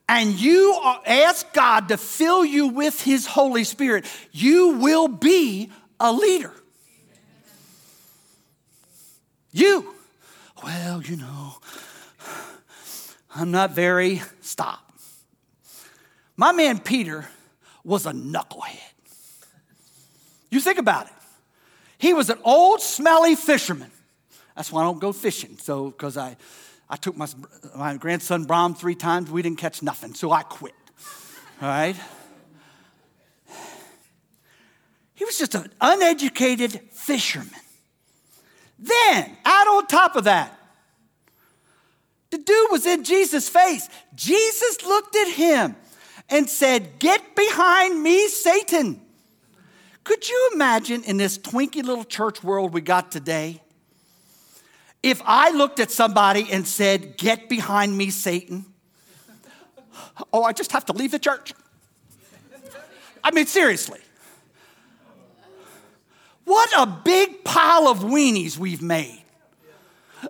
and 0.09 0.39
you 0.39 0.79
ask 1.07 1.51
God 1.53 1.89
to 1.89 1.97
fill 1.97 2.45
you 2.45 2.69
with 2.69 3.01
His 3.03 3.27
Holy 3.27 3.65
Spirit, 3.65 4.05
you 4.31 4.77
will 4.79 5.09
be 5.09 5.71
a 5.99 6.13
leader. 6.13 6.53
You. 9.53 9.95
Well, 10.63 11.03
you 11.03 11.17
know, 11.17 11.55
I'm 13.35 13.51
not 13.51 13.73
very. 13.73 14.23
Stop. 14.41 14.93
My 16.37 16.53
man 16.53 16.79
Peter 16.79 17.27
was 17.85 18.07
a 18.07 18.13
knucklehead. 18.13 18.92
You 20.53 20.61
think 20.61 20.79
about 20.79 21.07
it. 21.07 21.13
He 21.97 22.13
was 22.13 22.29
an 22.29 22.39
old, 22.45 22.83
smelly 22.83 23.37
fisherman. 23.37 23.91
That's 24.55 24.71
why 24.71 24.83
I 24.83 24.85
don't 24.85 25.01
go 25.01 25.11
fishing. 25.13 25.57
So, 25.57 25.91
because 25.91 26.19
I, 26.19 26.37
I 26.91 26.97
took 26.97 27.17
my, 27.17 27.27
my 27.75 27.97
grandson 27.97 28.45
Brom 28.45 28.75
three 28.75 28.95
times, 28.95 29.31
we 29.31 29.41
didn't 29.41 29.59
catch 29.59 29.83
nothing. 29.83 30.13
So 30.13 30.31
I 30.31 30.43
quit. 30.43 30.75
All 31.63 31.69
right? 31.69 31.97
He 35.15 35.25
was 35.25 35.39
just 35.39 35.55
an 35.55 35.73
uneducated 35.81 36.73
fisherman. 36.93 37.49
Then, 38.79 39.35
out 39.47 39.69
on 39.69 39.87
top 39.87 40.17
of 40.17 40.25
that, 40.25 40.59
the 42.31 42.37
dude 42.37 42.71
was 42.71 42.85
in 42.85 43.05
Jesus' 43.05 43.49
face. 43.49 43.89
Jesus 44.15 44.85
looked 44.85 45.17
at 45.17 45.29
him 45.29 45.77
and 46.29 46.51
said, 46.51 46.99
Get 46.99 47.35
behind 47.35 48.03
me, 48.03 48.29
Satan. 48.29 49.01
Could 50.05 50.29
you 50.29 50.51
imagine 50.55 51.05
in 51.05 51.17
this 51.17 51.39
twinky 51.39 51.83
little 51.83 52.05
church 52.05 52.43
world 52.43 52.73
we 52.73 52.81
got 52.81 53.13
today? 53.13 53.63
If 55.03 55.21
I 55.25 55.51
looked 55.51 55.81
at 55.81 55.91
somebody 55.91 56.49
and 56.51 56.67
said, 56.67 57.17
Get 57.17 57.49
behind 57.49 57.97
me, 57.97 58.11
Satan. 58.11 58.67
Oh, 60.33 60.43
I 60.43 60.53
just 60.53 60.73
have 60.73 60.85
to 60.87 60.93
leave 60.93 61.11
the 61.11 61.19
church. 61.19 61.55
I 63.25 63.31
mean, 63.31 63.47
seriously. 63.47 64.01
What 66.45 66.71
a 66.77 66.87
big 66.87 67.45
pile 67.45 67.87
of 67.87 68.01
weenies 68.01 68.59
we've 68.59 68.83
made. 68.83 69.23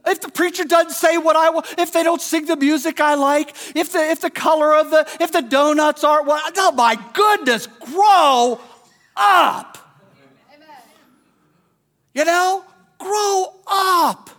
If 0.06 0.20
the 0.20 0.30
preacher 0.30 0.64
doesn't 0.64 0.92
say 0.92 1.18
what 1.18 1.36
I 1.36 1.50
want, 1.50 1.66
if 1.78 1.92
they 1.92 2.02
don't 2.02 2.20
sing 2.20 2.46
the 2.46 2.56
music 2.56 3.00
I 3.00 3.14
like, 3.14 3.54
if 3.74 3.92
the, 3.92 3.98
if 3.98 4.20
the 4.20 4.30
color 4.30 4.74
of 4.74 4.90
the, 4.90 5.06
if 5.20 5.32
the 5.32 5.42
donuts 5.42 6.02
aren't 6.02 6.26
what, 6.26 6.52
oh 6.56 6.72
my 6.72 6.98
goodness, 7.12 7.66
grow 7.66 8.60
up. 9.16 9.78
Amen. 10.54 10.69
You 12.14 12.25
know, 12.25 12.64
grow 12.99 13.54
up. 13.66 14.31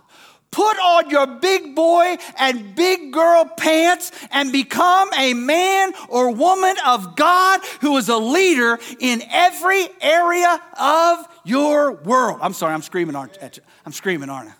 Put 0.50 0.78
on 0.78 1.10
your 1.10 1.26
big 1.26 1.74
boy 1.74 2.16
and 2.38 2.76
big 2.76 3.12
girl 3.12 3.44
pants 3.44 4.12
and 4.30 4.52
become 4.52 5.12
a 5.18 5.34
man 5.34 5.92
or 6.08 6.30
woman 6.30 6.76
of 6.86 7.16
God 7.16 7.60
who 7.80 7.96
is 7.96 8.08
a 8.08 8.16
leader 8.16 8.78
in 9.00 9.22
every 9.32 9.88
area 10.00 10.60
of 10.78 11.26
your 11.44 11.94
world. 11.94 12.38
I'm 12.40 12.52
sorry, 12.52 12.72
I'm 12.72 12.82
screaming, 12.82 13.16
aren't 13.16 13.36
you? 13.42 13.62
I'm 13.84 13.90
screaming, 13.90 14.30
aren't 14.30 14.50
I? 14.50 14.54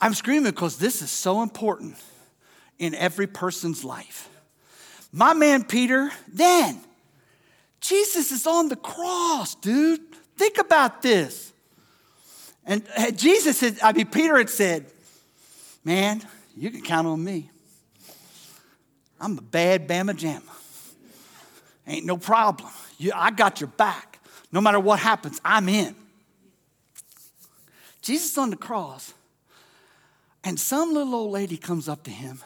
I'm 0.00 0.14
screaming 0.14 0.50
because 0.50 0.76
this 0.76 1.02
is 1.02 1.12
so 1.12 1.42
important 1.42 1.94
in 2.80 2.96
every 2.96 3.28
person's 3.28 3.84
life. 3.84 4.28
My 5.12 5.34
man 5.34 5.62
Peter, 5.62 6.10
then, 6.26 6.80
Jesus 7.82 8.30
is 8.30 8.46
on 8.46 8.68
the 8.68 8.76
cross, 8.76 9.56
dude. 9.56 10.00
Think 10.36 10.58
about 10.58 11.02
this. 11.02 11.52
And 12.64 12.86
Jesus 13.16 13.58
said, 13.58 13.78
I 13.82 13.92
mean, 13.92 14.06
Peter 14.06 14.38
had 14.38 14.48
said, 14.48 14.86
Man, 15.84 16.22
you 16.56 16.70
can 16.70 16.80
count 16.82 17.08
on 17.08 17.22
me. 17.22 17.50
I'm 19.20 19.36
a 19.36 19.42
bad 19.42 19.88
Bama 19.88 20.12
Jamma. 20.12 20.42
Ain't 21.86 22.06
no 22.06 22.16
problem. 22.16 22.70
You, 22.98 23.10
I 23.14 23.32
got 23.32 23.60
your 23.60 23.68
back. 23.68 24.20
No 24.52 24.60
matter 24.60 24.78
what 24.78 25.00
happens, 25.00 25.40
I'm 25.44 25.68
in. 25.68 25.96
Jesus 28.00 28.38
on 28.38 28.50
the 28.50 28.56
cross, 28.56 29.14
and 30.44 30.58
some 30.58 30.92
little 30.92 31.14
old 31.14 31.32
lady 31.32 31.56
comes 31.56 31.88
up 31.88 32.04
to 32.04 32.10
him 32.10 32.42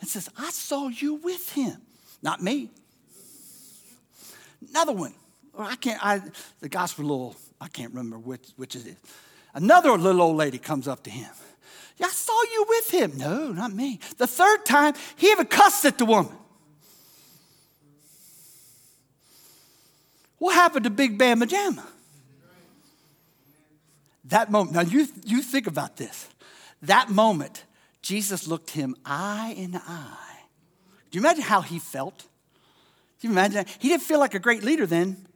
and 0.00 0.08
says, 0.08 0.28
I 0.38 0.50
saw 0.50 0.88
you 0.88 1.14
with 1.14 1.52
him. 1.52 1.78
Not 2.22 2.42
me. 2.42 2.70
Another 4.66 4.92
one. 4.92 5.14
I 5.58 5.76
can't, 5.76 6.04
I, 6.04 6.22
the 6.60 6.68
gospel 6.68 7.04
little, 7.04 7.36
I 7.60 7.68
can't 7.68 7.90
remember 7.90 8.18
which, 8.18 8.48
which 8.56 8.76
is 8.76 8.86
it. 8.86 8.96
Another 9.54 9.90
little 9.92 10.22
old 10.22 10.36
lady 10.36 10.58
comes 10.58 10.86
up 10.86 11.02
to 11.04 11.10
him. 11.10 11.30
Yeah, 11.96 12.06
I 12.06 12.10
saw 12.10 12.42
you 12.42 12.66
with 12.68 12.90
him. 12.90 13.12
No, 13.16 13.50
not 13.50 13.72
me. 13.72 13.98
The 14.18 14.26
third 14.28 14.64
time, 14.64 14.94
he 15.16 15.30
even 15.32 15.46
cussed 15.46 15.84
at 15.84 15.98
the 15.98 16.04
woman. 16.04 16.32
What 20.38 20.54
happened 20.54 20.84
to 20.84 20.90
Big 20.90 21.18
Bam 21.18 21.40
Majama? 21.40 21.84
That 24.26 24.50
moment, 24.50 24.76
now 24.76 24.82
you, 24.82 25.08
you 25.24 25.42
think 25.42 25.66
about 25.66 25.96
this. 25.96 26.28
That 26.82 27.10
moment, 27.10 27.64
Jesus 28.02 28.46
looked 28.46 28.70
him 28.70 28.94
eye 29.04 29.54
in 29.56 29.74
eye. 29.74 30.40
Do 31.10 31.18
you 31.18 31.22
imagine 31.22 31.42
how 31.42 31.62
he 31.62 31.80
felt? 31.80 32.27
Do 33.20 33.26
you 33.26 33.32
imagine 33.32 33.54
that? 33.54 33.68
He 33.78 33.88
didn't 33.88 34.02
feel 34.02 34.18
like 34.18 34.34
a 34.34 34.38
great 34.38 34.62
leader 34.62 34.86
then. 34.86 35.26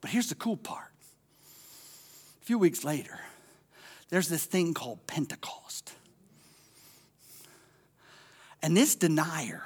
But 0.00 0.10
here's 0.10 0.28
the 0.28 0.34
cool 0.34 0.56
part 0.56 0.92
A 2.42 2.44
few 2.44 2.58
weeks 2.58 2.84
later, 2.84 3.18
there's 4.08 4.28
this 4.28 4.44
thing 4.44 4.74
called 4.74 5.06
Pentecost. 5.06 5.92
And 8.62 8.76
this 8.76 8.94
denier, 8.94 9.62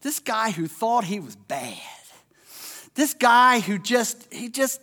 this 0.00 0.20
guy 0.20 0.50
who 0.50 0.66
thought 0.66 1.04
he 1.04 1.20
was 1.20 1.36
bad, 1.36 1.76
this 2.94 3.12
guy 3.12 3.60
who 3.60 3.78
just, 3.78 4.32
he 4.32 4.48
just, 4.48 4.80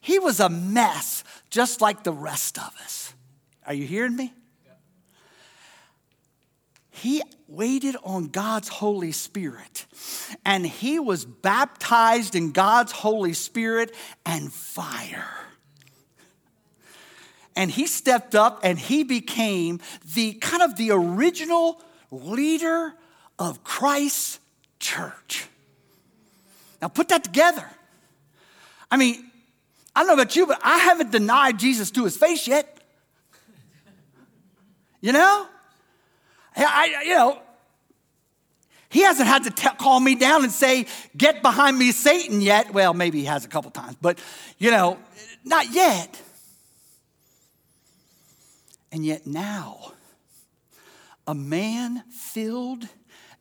he 0.00 0.18
was 0.18 0.38
a 0.38 0.50
mess, 0.50 1.24
just 1.48 1.80
like 1.80 2.04
the 2.04 2.12
rest 2.12 2.58
of 2.58 2.74
us. 2.82 3.14
Are 3.66 3.72
you 3.72 3.86
hearing 3.86 4.14
me? 4.14 4.34
He 6.94 7.22
waited 7.48 7.96
on 8.04 8.28
God's 8.28 8.68
Holy 8.68 9.10
Spirit 9.10 9.86
and 10.44 10.64
he 10.64 11.00
was 11.00 11.24
baptized 11.24 12.36
in 12.36 12.52
God's 12.52 12.92
Holy 12.92 13.32
Spirit 13.32 13.92
and 14.24 14.52
fire. 14.52 15.28
And 17.56 17.68
he 17.68 17.88
stepped 17.88 18.36
up 18.36 18.60
and 18.62 18.78
he 18.78 19.02
became 19.02 19.80
the 20.14 20.34
kind 20.34 20.62
of 20.62 20.76
the 20.76 20.92
original 20.92 21.80
leader 22.12 22.94
of 23.40 23.64
Christ's 23.64 24.38
church. 24.78 25.48
Now 26.80 26.86
put 26.86 27.08
that 27.08 27.24
together. 27.24 27.68
I 28.88 28.98
mean, 28.98 29.30
I 29.96 30.00
don't 30.00 30.06
know 30.06 30.22
about 30.22 30.36
you, 30.36 30.46
but 30.46 30.60
I 30.62 30.78
haven't 30.78 31.10
denied 31.10 31.58
Jesus 31.58 31.90
to 31.90 32.04
his 32.04 32.16
face 32.16 32.46
yet. 32.46 32.78
You 35.00 35.12
know? 35.12 35.48
I, 36.56 37.02
you 37.04 37.14
know, 37.14 37.40
he 38.88 39.02
hasn't 39.02 39.26
had 39.26 39.44
to 39.44 39.50
t- 39.50 39.68
call 39.78 39.98
me 39.98 40.14
down 40.14 40.44
and 40.44 40.52
say, 40.52 40.86
Get 41.16 41.42
behind 41.42 41.78
me, 41.78 41.90
Satan, 41.90 42.40
yet. 42.40 42.72
Well, 42.72 42.94
maybe 42.94 43.18
he 43.18 43.24
has 43.24 43.44
a 43.44 43.48
couple 43.48 43.72
times, 43.72 43.96
but, 44.00 44.20
you 44.58 44.70
know, 44.70 44.98
not 45.44 45.72
yet. 45.74 46.20
And 48.92 49.04
yet 49.04 49.26
now, 49.26 49.92
a 51.26 51.34
man 51.34 52.04
filled 52.10 52.86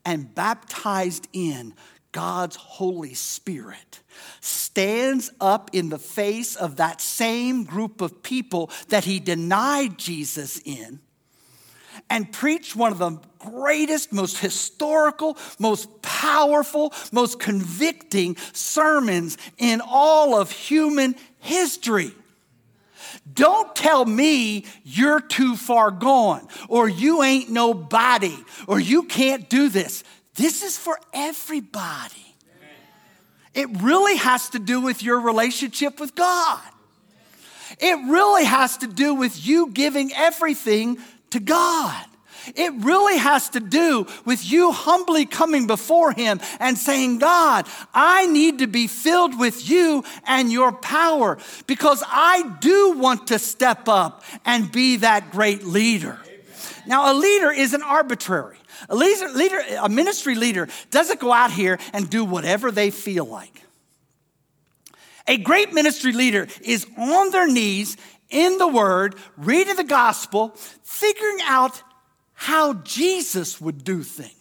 and 0.04 0.34
baptized 0.34 1.28
in 1.34 1.76
God's 2.12 2.56
Holy 2.56 3.14
Spirit 3.14 4.00
stands 4.42 5.32
up 5.40 5.70
in 5.74 5.90
the 5.90 6.00
face 6.00 6.56
of 6.56 6.78
that 6.78 7.00
same 7.00 7.64
group 7.64 8.02
of 8.02 8.24
people 8.24 8.72
that 8.90 9.04
he 9.04 9.20
denied 9.20 10.00
Jesus 10.00 10.60
in 10.66 11.00
and 12.10 12.32
preached 12.32 12.76
one 12.76 12.92
of 12.92 12.98
the 12.98 13.20
greatest, 13.40 14.14
most 14.14 14.38
historical, 14.38 15.38
most 15.60 16.02
powerful, 16.02 16.94
most 17.12 17.40
convicting 17.40 18.36
sermons 18.54 19.38
in 19.58 19.82
all 19.86 20.36
of 20.40 20.52
human 20.52 21.16
history. 21.40 22.12
Don't 23.32 23.76
tell 23.76 24.06
me 24.06 24.66
you're 24.84 25.22
too 25.22 25.56
far 25.56 25.92
gone 25.92 26.48
or 26.68 26.88
you 26.88 27.24
ain't 27.24 27.50
nobody 27.50 28.36
or 28.68 28.80
you 28.80 29.04
can't 29.04 29.50
do 29.50 29.70
this. 29.70 30.04
This 30.36 30.64
is 30.64 30.78
for 30.78 31.00
everybody. 31.14 32.36
It 33.54 33.70
really 33.82 34.18
has 34.18 34.50
to 34.50 34.60
do 34.60 34.82
with 34.82 35.04
your 35.04 35.20
relationship 35.20 36.00
with 36.00 36.16
God. 36.16 36.62
It 37.80 37.96
really 38.10 38.46
has 38.46 38.78
to 38.78 38.88
do 38.88 39.16
with 39.16 39.46
you 39.46 39.72
giving 39.72 40.12
everything 40.14 40.98
to 41.34 41.40
God. 41.40 42.06
It 42.56 42.74
really 42.80 43.18
has 43.18 43.50
to 43.50 43.60
do 43.60 44.06
with 44.26 44.50
you 44.50 44.72
humbly 44.72 45.26
coming 45.26 45.68
before 45.68 46.12
Him 46.12 46.42
and 46.60 46.78
saying, 46.78 47.20
God, 47.20 47.68
I 47.94 48.26
need 48.26 48.60
to 48.60 48.68
be 48.68 48.88
filled 48.88 49.40
with 49.40 49.70
you 49.70 50.04
and 50.26 50.52
your 50.52 50.72
power 50.72 51.38
because 51.68 52.04
I 52.06 52.56
do 52.60 52.98
want 52.98 53.28
to 53.28 53.40
step 53.40 53.88
up 53.88 54.24
and 54.46 54.72
be 54.72 54.98
that 54.98 55.32
great 55.32 55.64
leader. 55.64 56.20
Now, 56.86 57.14
a 57.14 57.16
leader 57.16 57.52
isn't 57.52 57.82
arbitrary. 57.82 58.58
A 58.90 58.96
leader, 58.96 59.30
leader, 59.30 59.62
a 59.80 59.88
ministry 59.88 60.36
leader 60.36 60.68
doesn't 60.92 61.20
go 61.22 61.32
out 61.32 61.52
here 61.52 61.80
and 61.94 62.10
do 62.10 62.26
whatever 62.26 62.72
they 62.72 62.92
feel 62.92 63.26
like. 63.26 63.62
A 65.28 65.38
great 65.38 65.72
ministry 65.72 66.12
leader 66.12 66.48
is 66.62 66.86
on 66.98 67.32
their 67.32 67.48
knees 67.48 67.96
in 68.30 68.58
the 68.58 68.68
Word, 68.68 69.16
reading 69.38 69.76
the 69.76 69.84
gospel, 69.84 70.50
figuring 70.84 71.40
out 71.46 71.82
how 72.34 72.74
Jesus 72.74 73.62
would 73.62 73.84
do 73.84 74.04
things. 74.04 74.32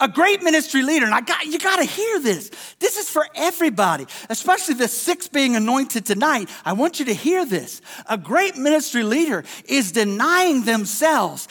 A 0.00 0.08
great 0.08 0.42
ministry 0.42 0.82
leader, 0.82 1.06
and 1.06 1.14
I 1.14 1.20
got 1.20 1.46
you 1.46 1.60
got 1.60 1.76
to 1.76 1.84
hear 1.84 2.18
this. 2.18 2.50
This 2.80 2.96
is 2.96 3.08
for 3.08 3.24
everybody, 3.36 4.04
especially 4.28 4.74
the 4.74 4.88
six 4.88 5.28
being 5.28 5.54
anointed 5.54 6.04
tonight. 6.04 6.48
I 6.64 6.72
want 6.72 6.98
you 6.98 7.04
to 7.04 7.14
hear 7.14 7.46
this. 7.46 7.80
A 8.08 8.18
great 8.18 8.56
ministry 8.56 9.04
leader 9.04 9.44
is 9.66 9.92
denying 9.92 10.64
themselves, 10.64 11.46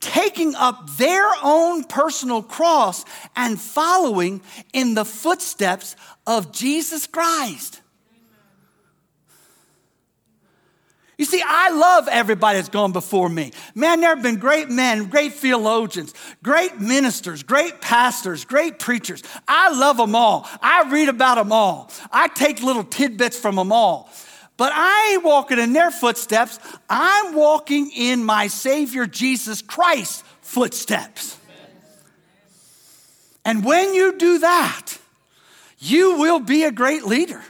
taking 0.00 0.56
up 0.56 0.90
their 0.96 1.30
own 1.44 1.84
personal 1.84 2.42
cross 2.42 3.04
and 3.36 3.60
following 3.60 4.42
in 4.72 4.94
the 4.94 5.04
footsteps 5.04 5.94
of 6.26 6.50
Jesus 6.50 7.06
Christ. 7.06 7.81
You 11.18 11.26
see, 11.26 11.42
I 11.44 11.70
love 11.70 12.08
everybody 12.08 12.58
that's 12.58 12.70
gone 12.70 12.92
before 12.92 13.28
me. 13.28 13.52
Man, 13.74 14.00
there 14.00 14.14
have 14.14 14.22
been 14.22 14.38
great 14.38 14.70
men, 14.70 15.08
great 15.08 15.34
theologians, 15.34 16.14
great 16.42 16.80
ministers, 16.80 17.42
great 17.42 17.80
pastors, 17.80 18.44
great 18.44 18.78
preachers. 18.78 19.22
I 19.46 19.72
love 19.78 19.98
them 19.98 20.16
all. 20.16 20.48
I 20.60 20.90
read 20.90 21.08
about 21.08 21.36
them 21.36 21.52
all. 21.52 21.90
I 22.10 22.28
take 22.28 22.62
little 22.62 22.84
tidbits 22.84 23.38
from 23.38 23.56
them 23.56 23.72
all. 23.72 24.10
But 24.56 24.72
I 24.74 25.12
ain't 25.12 25.24
walking 25.24 25.58
in 25.58 25.72
their 25.72 25.90
footsteps. 25.90 26.58
I'm 26.88 27.34
walking 27.34 27.90
in 27.90 28.24
my 28.24 28.46
Savior 28.46 29.06
Jesus 29.06 29.60
Christ's 29.60 30.24
footsteps. 30.40 31.38
And 33.44 33.64
when 33.64 33.92
you 33.92 34.16
do 34.16 34.38
that, 34.38 34.98
you 35.78 36.18
will 36.18 36.38
be 36.38 36.64
a 36.64 36.70
great 36.70 37.04
leader 37.04 37.42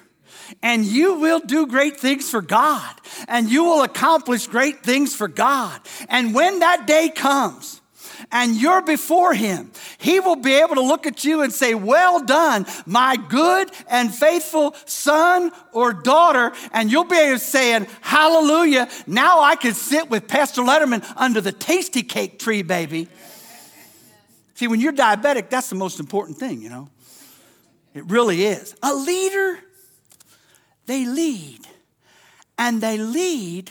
and 0.62 0.84
you 0.84 1.14
will 1.14 1.40
do 1.40 1.66
great 1.66 1.98
things 1.98 2.30
for 2.30 2.40
God 2.40 2.94
and 3.28 3.50
you 3.50 3.64
will 3.64 3.82
accomplish 3.82 4.46
great 4.46 4.82
things 4.82 5.14
for 5.14 5.28
God. 5.28 5.80
And 6.08 6.34
when 6.34 6.60
that 6.60 6.86
day 6.86 7.10
comes, 7.10 7.80
and 8.30 8.54
you're 8.56 8.82
before 8.82 9.34
him, 9.34 9.72
he 9.98 10.20
will 10.20 10.36
be 10.36 10.54
able 10.54 10.76
to 10.76 10.80
look 10.82 11.06
at 11.06 11.24
you 11.24 11.42
and 11.42 11.52
say, 11.52 11.74
Well 11.74 12.24
done, 12.24 12.66
my 12.86 13.16
good 13.16 13.70
and 13.88 14.14
faithful 14.14 14.74
son 14.86 15.50
or 15.72 15.92
daughter. 15.92 16.52
And 16.72 16.90
you'll 16.90 17.04
be 17.04 17.16
able 17.16 17.38
to 17.38 17.44
say, 17.44 17.84
Hallelujah. 18.00 18.88
Now 19.06 19.40
I 19.40 19.56
can 19.56 19.74
sit 19.74 20.08
with 20.08 20.28
Pastor 20.28 20.62
Letterman 20.62 21.04
under 21.16 21.40
the 21.40 21.52
tasty 21.52 22.02
cake 22.02 22.38
tree, 22.38 22.62
baby. 22.62 23.08
See, 24.54 24.68
when 24.68 24.80
you're 24.80 24.92
diabetic, 24.92 25.50
that's 25.50 25.68
the 25.68 25.74
most 25.76 25.98
important 25.98 26.38
thing, 26.38 26.62
you 26.62 26.70
know. 26.70 26.88
It 27.94 28.06
really 28.06 28.44
is. 28.44 28.74
A 28.82 28.94
leader 28.94 29.58
they 30.86 31.04
lead. 31.04 31.66
And 32.58 32.80
they 32.80 32.98
lead 32.98 33.70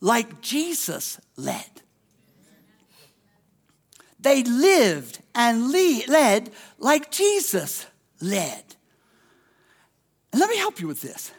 like 0.00 0.40
Jesus 0.40 1.20
led. 1.36 1.64
They 4.18 4.42
lived 4.42 5.20
and 5.34 5.70
lead, 5.70 6.08
led 6.08 6.50
like 6.78 7.10
Jesus 7.10 7.86
led. 8.20 8.62
And 10.32 10.40
let 10.40 10.50
me 10.50 10.58
help 10.58 10.80
you 10.80 10.86
with 10.86 11.00
this. 11.00 11.32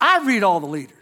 I 0.00 0.24
read 0.26 0.42
all 0.42 0.60
the 0.60 0.66
leaders. 0.66 0.96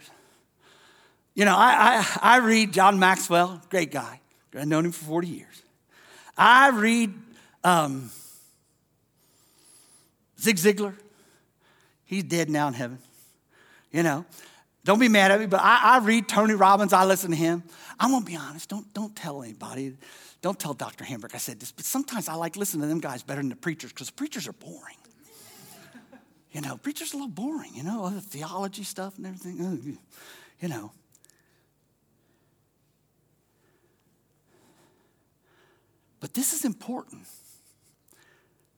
You 1.33 1.45
know, 1.45 1.55
I, 1.55 2.03
I, 2.21 2.35
I 2.35 2.37
read 2.39 2.73
John 2.73 2.99
Maxwell, 2.99 3.61
great 3.69 3.91
guy. 3.91 4.19
I've 4.53 4.67
known 4.67 4.85
him 4.85 4.91
for 4.91 5.05
40 5.05 5.27
years. 5.29 5.63
I 6.37 6.69
read 6.71 7.13
um, 7.63 8.11
Zig 10.39 10.57
Ziglar. 10.57 10.95
He's 12.03 12.23
dead 12.23 12.49
now 12.49 12.67
in 12.67 12.73
heaven 12.73 12.99
you 13.91 14.03
know. 14.03 14.25
Don't 14.83 14.99
be 14.99 15.09
mad 15.09 15.31
at 15.31 15.39
me, 15.39 15.45
but 15.45 15.59
I, 15.61 15.79
I 15.95 15.97
read 15.99 16.27
Tony 16.27 16.55
Robbins, 16.55 16.91
I 16.91 17.05
listen 17.05 17.29
to 17.31 17.37
him. 17.37 17.63
I'm 17.99 18.11
gonna 18.11 18.25
be 18.25 18.35
honest, 18.35 18.67
don't, 18.67 18.91
don't 18.93 19.15
tell 19.15 19.43
anybody. 19.43 19.95
Don't 20.41 20.59
tell 20.59 20.73
Dr. 20.73 21.03
Hambrick 21.03 21.35
I 21.35 21.37
said 21.37 21.59
this, 21.59 21.71
but 21.71 21.85
sometimes 21.85 22.27
I 22.27 22.33
like 22.33 22.55
listening 22.55 22.81
to 22.81 22.87
them 22.87 22.99
guys 22.99 23.21
better 23.21 23.41
than 23.41 23.49
the 23.49 23.55
preachers 23.55 23.93
because 23.93 24.09
preachers 24.09 24.47
are 24.47 24.53
boring. 24.53 24.97
you 26.51 26.61
know, 26.61 26.77
preachers 26.77 27.13
are 27.13 27.17
a 27.17 27.19
little 27.19 27.31
boring, 27.31 27.75
you 27.75 27.83
know, 27.83 28.03
all 28.03 28.09
the 28.09 28.21
theology 28.21 28.83
stuff 28.83 29.17
and 29.17 29.27
everything, 29.27 29.99
you 30.59 30.67
know. 30.67 30.91
But 36.19 36.33
this 36.33 36.53
is 36.53 36.65
important. 36.65 37.27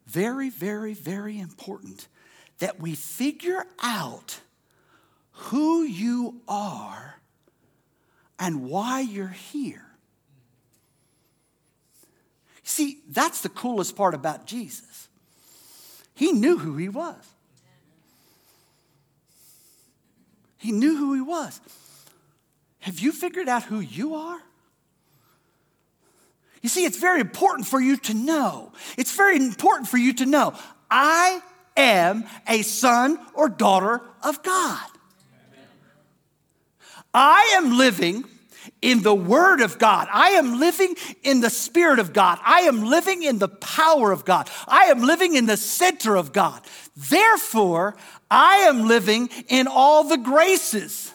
Very, 0.05 0.49
very, 0.49 0.93
very 0.93 1.39
important 1.39 2.07
that 2.59 2.79
we 2.79 2.95
figure 2.95 3.65
out 3.81 4.39
who 5.33 5.83
you 5.83 6.41
are 6.47 7.19
and 8.39 8.63
why 8.69 9.01
you're 9.01 9.27
here. 9.27 9.85
See, 12.63 12.99
that's 13.09 13.41
the 13.41 13.49
coolest 13.49 13.95
part 13.95 14.13
about 14.13 14.45
Jesus. 14.47 15.09
He 16.15 16.31
knew 16.31 16.57
who 16.57 16.77
he 16.77 16.89
was. 16.89 17.15
He 20.57 20.71
knew 20.71 20.95
who 20.95 21.13
he 21.13 21.21
was. 21.21 21.59
Have 22.79 22.99
you 22.99 23.11
figured 23.11 23.49
out 23.49 23.63
who 23.63 23.79
you 23.79 24.15
are? 24.15 24.39
You 26.61 26.69
see, 26.69 26.85
it's 26.85 26.97
very 26.97 27.19
important 27.19 27.67
for 27.67 27.81
you 27.81 27.97
to 27.97 28.13
know. 28.13 28.71
It's 28.97 29.15
very 29.15 29.35
important 29.35 29.89
for 29.89 29.97
you 29.97 30.13
to 30.13 30.25
know. 30.25 30.53
I 30.89 31.41
am 31.75 32.23
a 32.47 32.61
son 32.61 33.19
or 33.33 33.49
daughter 33.49 34.01
of 34.23 34.41
God. 34.43 34.92
I 37.13 37.53
am 37.57 37.77
living 37.77 38.25
in 38.81 39.01
the 39.01 39.13
Word 39.13 39.61
of 39.61 39.77
God. 39.77 40.07
I 40.11 40.31
am 40.31 40.59
living 40.59 40.95
in 41.23 41.41
the 41.41 41.49
Spirit 41.49 41.99
of 41.99 42.13
God. 42.13 42.39
I 42.43 42.61
am 42.61 42.83
living 42.83 43.23
in 43.23 43.39
the 43.39 43.47
power 43.47 44.11
of 44.11 44.25
God. 44.25 44.49
I 44.67 44.85
am 44.85 45.01
living 45.01 45.35
in 45.35 45.45
the 45.45 45.57
center 45.57 46.15
of 46.15 46.33
God. 46.33 46.61
Therefore, 46.95 47.95
I 48.29 48.57
am 48.57 48.87
living 48.87 49.29
in 49.47 49.67
all 49.67 50.03
the 50.03 50.17
graces 50.17 51.13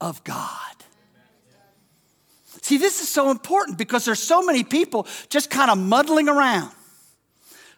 of 0.00 0.22
God. 0.24 0.58
See, 2.62 2.78
this 2.78 3.02
is 3.02 3.08
so 3.08 3.30
important 3.30 3.76
because 3.76 4.06
there's 4.06 4.22
so 4.22 4.42
many 4.42 4.64
people 4.64 5.06
just 5.28 5.50
kind 5.50 5.70
of 5.70 5.76
muddling 5.76 6.30
around. 6.30 6.72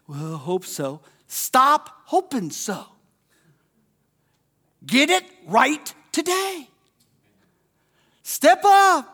Well, 0.06 0.36
hope 0.36 0.64
so. 0.64 1.00
Stop 1.26 1.90
hoping 2.04 2.50
so. 2.50 2.84
Get 4.86 5.10
it 5.10 5.24
right 5.48 5.92
today. 6.12 6.68
Step 8.26 8.62
up. 8.64 9.08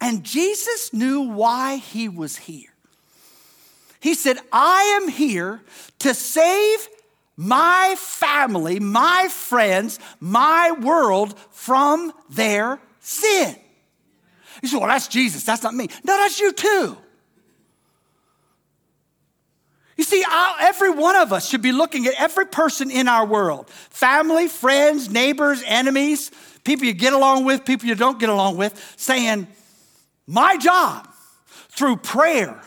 And 0.00 0.24
Jesus 0.24 0.92
knew 0.92 1.20
why 1.20 1.76
he 1.76 2.08
was 2.08 2.36
here. 2.36 2.74
He 4.00 4.14
said, 4.14 4.38
I 4.50 5.00
am 5.00 5.08
here 5.08 5.62
to 6.00 6.12
save 6.12 6.88
my 7.36 7.94
family, 7.96 8.80
my 8.80 9.28
friends, 9.30 10.00
my 10.18 10.72
world 10.72 11.38
from 11.52 12.12
their 12.28 12.80
sin. 12.98 13.54
You 14.62 14.68
say, 14.68 14.78
well, 14.78 14.88
that's 14.88 15.06
Jesus, 15.06 15.44
that's 15.44 15.62
not 15.62 15.72
me. 15.72 15.86
No, 16.02 16.16
that's 16.16 16.40
you 16.40 16.52
too. 16.52 16.96
You 19.96 20.02
see, 20.02 20.24
every 20.60 20.90
one 20.90 21.14
of 21.14 21.32
us 21.32 21.48
should 21.48 21.62
be 21.62 21.72
looking 21.72 22.06
at 22.06 22.14
every 22.18 22.46
person 22.46 22.90
in 22.90 23.06
our 23.06 23.24
world 23.24 23.70
family, 23.70 24.48
friends, 24.48 25.08
neighbors, 25.08 25.62
enemies, 25.64 26.32
people 26.66 26.84
you 26.84 26.92
get 26.92 27.14
along 27.14 27.44
with, 27.44 27.64
people 27.64 27.88
you 27.88 27.94
don't 27.94 28.18
get 28.18 28.28
along 28.28 28.58
with, 28.58 28.94
saying, 28.96 29.46
My 30.26 30.58
job 30.58 31.08
through 31.70 31.98
prayer 31.98 32.60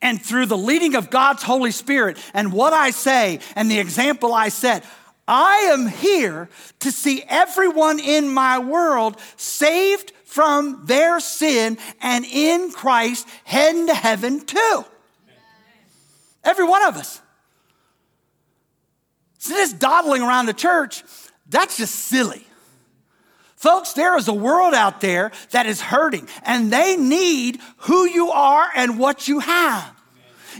and 0.00 0.22
through 0.22 0.46
the 0.46 0.56
leading 0.56 0.94
of 0.94 1.10
God's 1.10 1.42
Holy 1.42 1.72
Spirit 1.72 2.16
and 2.32 2.52
what 2.52 2.72
I 2.72 2.90
say 2.90 3.40
and 3.54 3.70
the 3.70 3.80
example 3.80 4.32
I 4.32 4.48
set, 4.48 4.84
I 5.28 5.70
am 5.72 5.88
here 5.88 6.48
to 6.80 6.92
see 6.92 7.22
everyone 7.28 7.98
in 7.98 8.28
my 8.28 8.60
world 8.60 9.16
saved 9.36 10.12
from 10.24 10.82
their 10.84 11.18
sin 11.18 11.78
and 12.00 12.24
in 12.24 12.70
Christ 12.70 13.26
heading 13.44 13.88
to 13.88 13.94
heaven 13.94 14.44
too. 14.46 14.84
Every 16.44 16.64
one 16.64 16.84
of 16.84 16.96
us. 16.96 17.20
So 19.38 19.54
this 19.54 19.72
dawdling 19.72 20.22
around 20.22 20.46
the 20.46 20.52
church, 20.52 21.02
that's 21.48 21.76
just 21.76 21.94
silly. 21.94 22.46
Folks, 23.56 23.94
there 23.94 24.16
is 24.16 24.28
a 24.28 24.34
world 24.34 24.74
out 24.74 25.00
there 25.00 25.32
that 25.50 25.66
is 25.66 25.80
hurting, 25.80 26.28
and 26.44 26.70
they 26.70 26.96
need 26.96 27.58
who 27.78 28.04
you 28.04 28.30
are 28.30 28.68
and 28.74 28.98
what 28.98 29.26
you 29.28 29.40
have. 29.40 29.92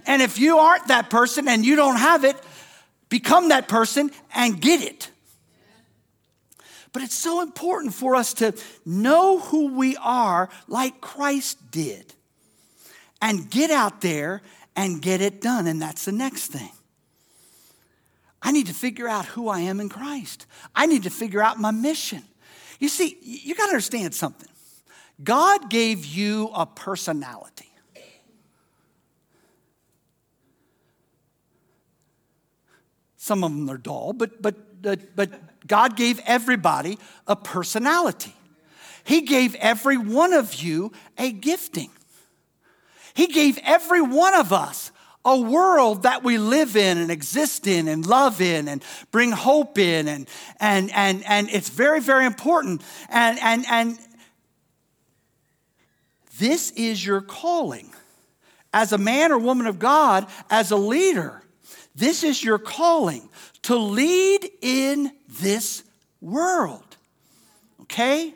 And 0.07 0.23
if 0.23 0.39
you 0.39 0.59
aren't 0.59 0.89
that 0.89 1.11
person 1.11 1.47
and 1.47 1.65
you 1.65 1.77
don't 1.77 1.97
have 1.97 2.25
it, 2.25 2.37
become 3.09 3.51
that 3.51 3.69
person 3.69 4.11
and 4.35 4.61
get 4.61 4.83
it. 4.83 5.11
But 6.93 7.03
it's 7.03 7.15
so 7.15 7.43
important 7.43 7.93
for 7.93 8.17
us 8.17 8.33
to 8.35 8.55
know 8.87 9.39
who 9.39 9.75
we 9.75 9.97
are 9.99 10.49
like 10.67 11.01
Christ 11.03 11.71
did 11.71 12.15
and 13.21 13.51
get 13.51 13.71
out 13.71 14.01
there 14.01 14.41
and 14.75 15.03
get 15.03 15.21
it 15.21 15.43
done. 15.43 15.67
And 15.67 15.81
that's 15.81 16.07
the 16.07 16.13
next 16.13 16.47
thing. 16.47 16.71
I 18.41 18.53
need 18.53 18.69
to 18.69 18.75
figure 18.75 19.09
out 19.09 19.27
who 19.27 19.49
I 19.49 19.61
am 19.61 19.81
in 19.81 19.91
Christ. 19.91 20.47
I 20.75 20.87
need 20.87 21.03
to 21.03 21.11
figure 21.11 21.43
out 21.43 21.61
my 21.61 21.71
mission. 21.71 22.23
You 22.79 22.89
see, 22.89 23.19
you 23.23 23.55
got 23.55 23.67
to 23.67 23.71
understand 23.71 24.15
something. 24.15 24.49
God 25.23 25.71
gave 25.71 26.05
you 26.05 26.51
a 26.55 26.67
personality. 26.67 27.71
Some 33.17 33.43
of 33.43 33.51
them 33.51 33.69
are 33.71 33.79
dull, 33.79 34.13
but, 34.13 34.41
but, 34.41 35.17
but 35.17 35.67
God 35.67 35.97
gave 35.97 36.21
everybody 36.27 36.99
a 37.27 37.35
personality. 37.35 38.35
He 39.03 39.23
gave 39.23 39.55
every 39.57 39.97
one 39.97 40.33
of 40.33 40.55
you 40.55 40.93
a 41.19 41.33
gifting. 41.33 41.91
He 43.15 43.27
gave 43.27 43.59
every 43.65 44.01
one 44.01 44.35
of 44.35 44.53
us 44.53 44.93
a 45.27 45.37
world 45.39 46.05
that 46.05 46.23
we 46.23 46.39
live 46.39 46.77
in 46.77 46.97
and 46.97 47.11
exist 47.11 47.67
in 47.67 47.89
and 47.89 48.07
love 48.07 48.41
in 48.41 48.69
and 48.69 48.83
bring 49.11 49.33
hope 49.33 49.77
in 49.77 50.09
and 50.09 50.29
and 50.61 50.91
and 50.95 51.23
and 51.27 51.51
it's 51.51 51.69
very 51.69 52.01
very 52.01 52.25
important. 52.25 52.83
And 53.11 53.39
and 53.41 53.67
and 53.69 53.99
this 56.39 56.71
is 56.71 57.05
your 57.05 57.21
calling. 57.21 57.93
As 58.73 58.93
a 58.93 58.99
man 58.99 59.33
or 59.33 59.39
woman 59.39 59.67
of 59.67 59.79
God 59.79 60.27
as 60.49 60.71
a 60.71 60.77
leader 60.77 61.43
this 61.97 62.23
is 62.23 62.45
your 62.45 62.59
calling 62.59 63.29
to 63.63 63.75
lead 63.75 64.51
in 64.61 65.11
this 65.41 65.83
world. 66.21 66.97
Okay 67.83 68.35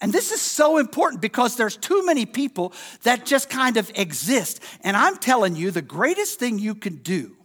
and 0.00 0.12
this 0.12 0.30
is 0.30 0.40
so 0.40 0.78
important 0.78 1.20
because 1.20 1.56
there's 1.56 1.76
too 1.76 2.06
many 2.06 2.24
people 2.24 2.72
that 3.02 3.26
just 3.26 3.50
kind 3.50 3.76
of 3.76 3.90
exist. 3.96 4.62
And 4.82 4.96
I'm 4.96 5.16
telling 5.16 5.56
you, 5.56 5.70
the 5.70 5.82
greatest 5.82 6.38
thing 6.38 6.58
you 6.58 6.74
can 6.74 6.96
do 6.96 7.36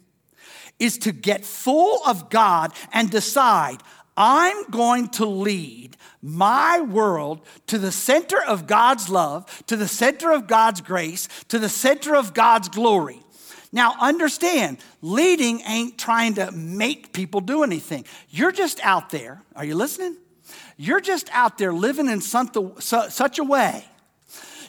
is 0.79 0.99
to 0.99 1.11
get 1.11 1.45
full 1.45 1.99
of 2.05 2.29
God 2.29 2.73
and 2.91 3.09
decide, 3.09 3.77
I'm 4.15 4.69
going 4.69 5.07
to 5.09 5.25
lead 5.25 5.97
my 6.21 6.81
world 6.81 7.41
to 7.67 7.79
the 7.79 7.91
center 7.91 8.41
of 8.43 8.67
God's 8.67 9.09
love, 9.09 9.63
to 9.67 9.75
the 9.75 9.87
center 9.87 10.31
of 10.31 10.47
God's 10.47 10.81
grace, 10.81 11.27
to 11.47 11.57
the 11.57 11.69
center 11.69 12.15
of 12.15 12.33
God's 12.33 12.69
glory. 12.69 13.19
Now, 13.71 13.95
understand, 13.99 14.77
leading 15.01 15.61
ain't 15.61 15.97
trying 15.97 16.35
to 16.35 16.51
make 16.51 17.11
people 17.11 17.41
do 17.41 17.63
anything. 17.63 18.05
You're 18.29 18.51
just 18.51 18.79
out 18.81 19.09
there. 19.09 19.41
Are 19.55 19.65
you 19.65 19.73
listening? 19.73 20.15
You're 20.77 21.01
just 21.01 21.29
out 21.31 21.57
there 21.57 21.73
living 21.73 22.07
in 22.07 22.21
such 22.21 22.55
a 23.39 23.43
way. 23.43 23.85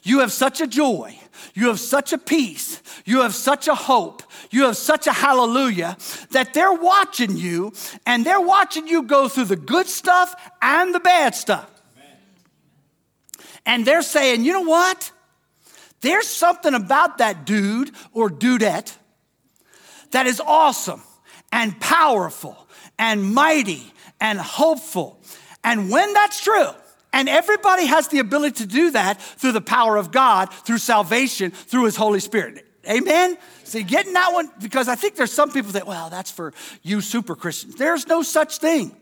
You 0.03 0.21
have 0.21 0.33
such 0.33 0.61
a 0.61 0.67
joy. 0.67 1.19
You 1.55 1.69
have 1.69 1.81
such 1.81 2.13
a 2.13 2.19
peace. 2.19 2.83
You 3.05 3.23
have 3.23 3.35
such 3.35 3.69
a 3.69 3.75
hope. 3.75 4.23
You 4.51 4.65
have 4.65 4.77
such 4.77 5.07
a 5.07 5.13
hallelujah 5.13 5.97
that 6.31 6.53
they're 6.53 6.73
watching 6.73 7.37
you 7.37 7.73
and 8.07 8.25
they're 8.25 8.41
watching 8.41 8.87
you 8.87 9.03
go 9.03 9.29
through 9.29 9.47
the 9.47 9.57
good 9.57 9.87
stuff 9.87 10.35
and 10.61 10.95
the 10.95 11.01
bad 11.01 11.35
stuff. 11.35 11.71
Amen. 11.97 12.19
And 13.67 13.87
they're 13.87 14.03
saying, 14.03 14.45
you 14.45 14.53
know 14.53 14.63
what? 14.63 15.11
There's 16.03 16.29
something 16.29 16.75
about 16.75 17.19
that 17.19 17.47
dude 17.47 17.91
or 18.13 18.29
dudette 18.29 18.95
that 20.11 20.27
is 20.27 20.41
awesome 20.41 21.03
and 21.51 21.81
powerful 21.81 22.69
and 22.99 23.35
mighty 23.35 23.93
and 24.21 24.39
hopeful 24.39 25.19
and 25.65 25.91
when 25.91 26.13
that's 26.13 26.41
true, 26.41 26.69
and 27.13 27.29
everybody 27.29 27.87
has 27.87 28.09
the 28.09 28.19
ability 28.19 28.65
to 28.65 28.67
do 28.67 28.91
that 28.91 29.21
through 29.21 29.53
the 29.53 29.61
power 29.61 29.97
of 29.97 30.13
God, 30.13 30.53
through 30.53 30.79
salvation, 30.79 31.51
through 31.51 31.85
His 31.85 31.97
Holy 31.97 32.21
Spirit. 32.21 32.67
Amen? 32.89 33.39
See, 33.63 33.83
getting 33.83 34.13
that 34.13 34.33
one, 34.33 34.51
because 34.61 34.89
I 34.89 34.95
think 34.95 35.17
there's 35.17 35.33
some 35.33 35.51
people 35.51 35.73
that, 35.73 35.87
well, 35.87 36.11
that's 36.11 36.31
for 36.31 36.53
you 36.83 37.01
super 37.01 37.35
Christians. 37.35 37.77
There's 37.77 38.07
no 38.07 38.23
such 38.23 38.59
thing. 38.59 38.95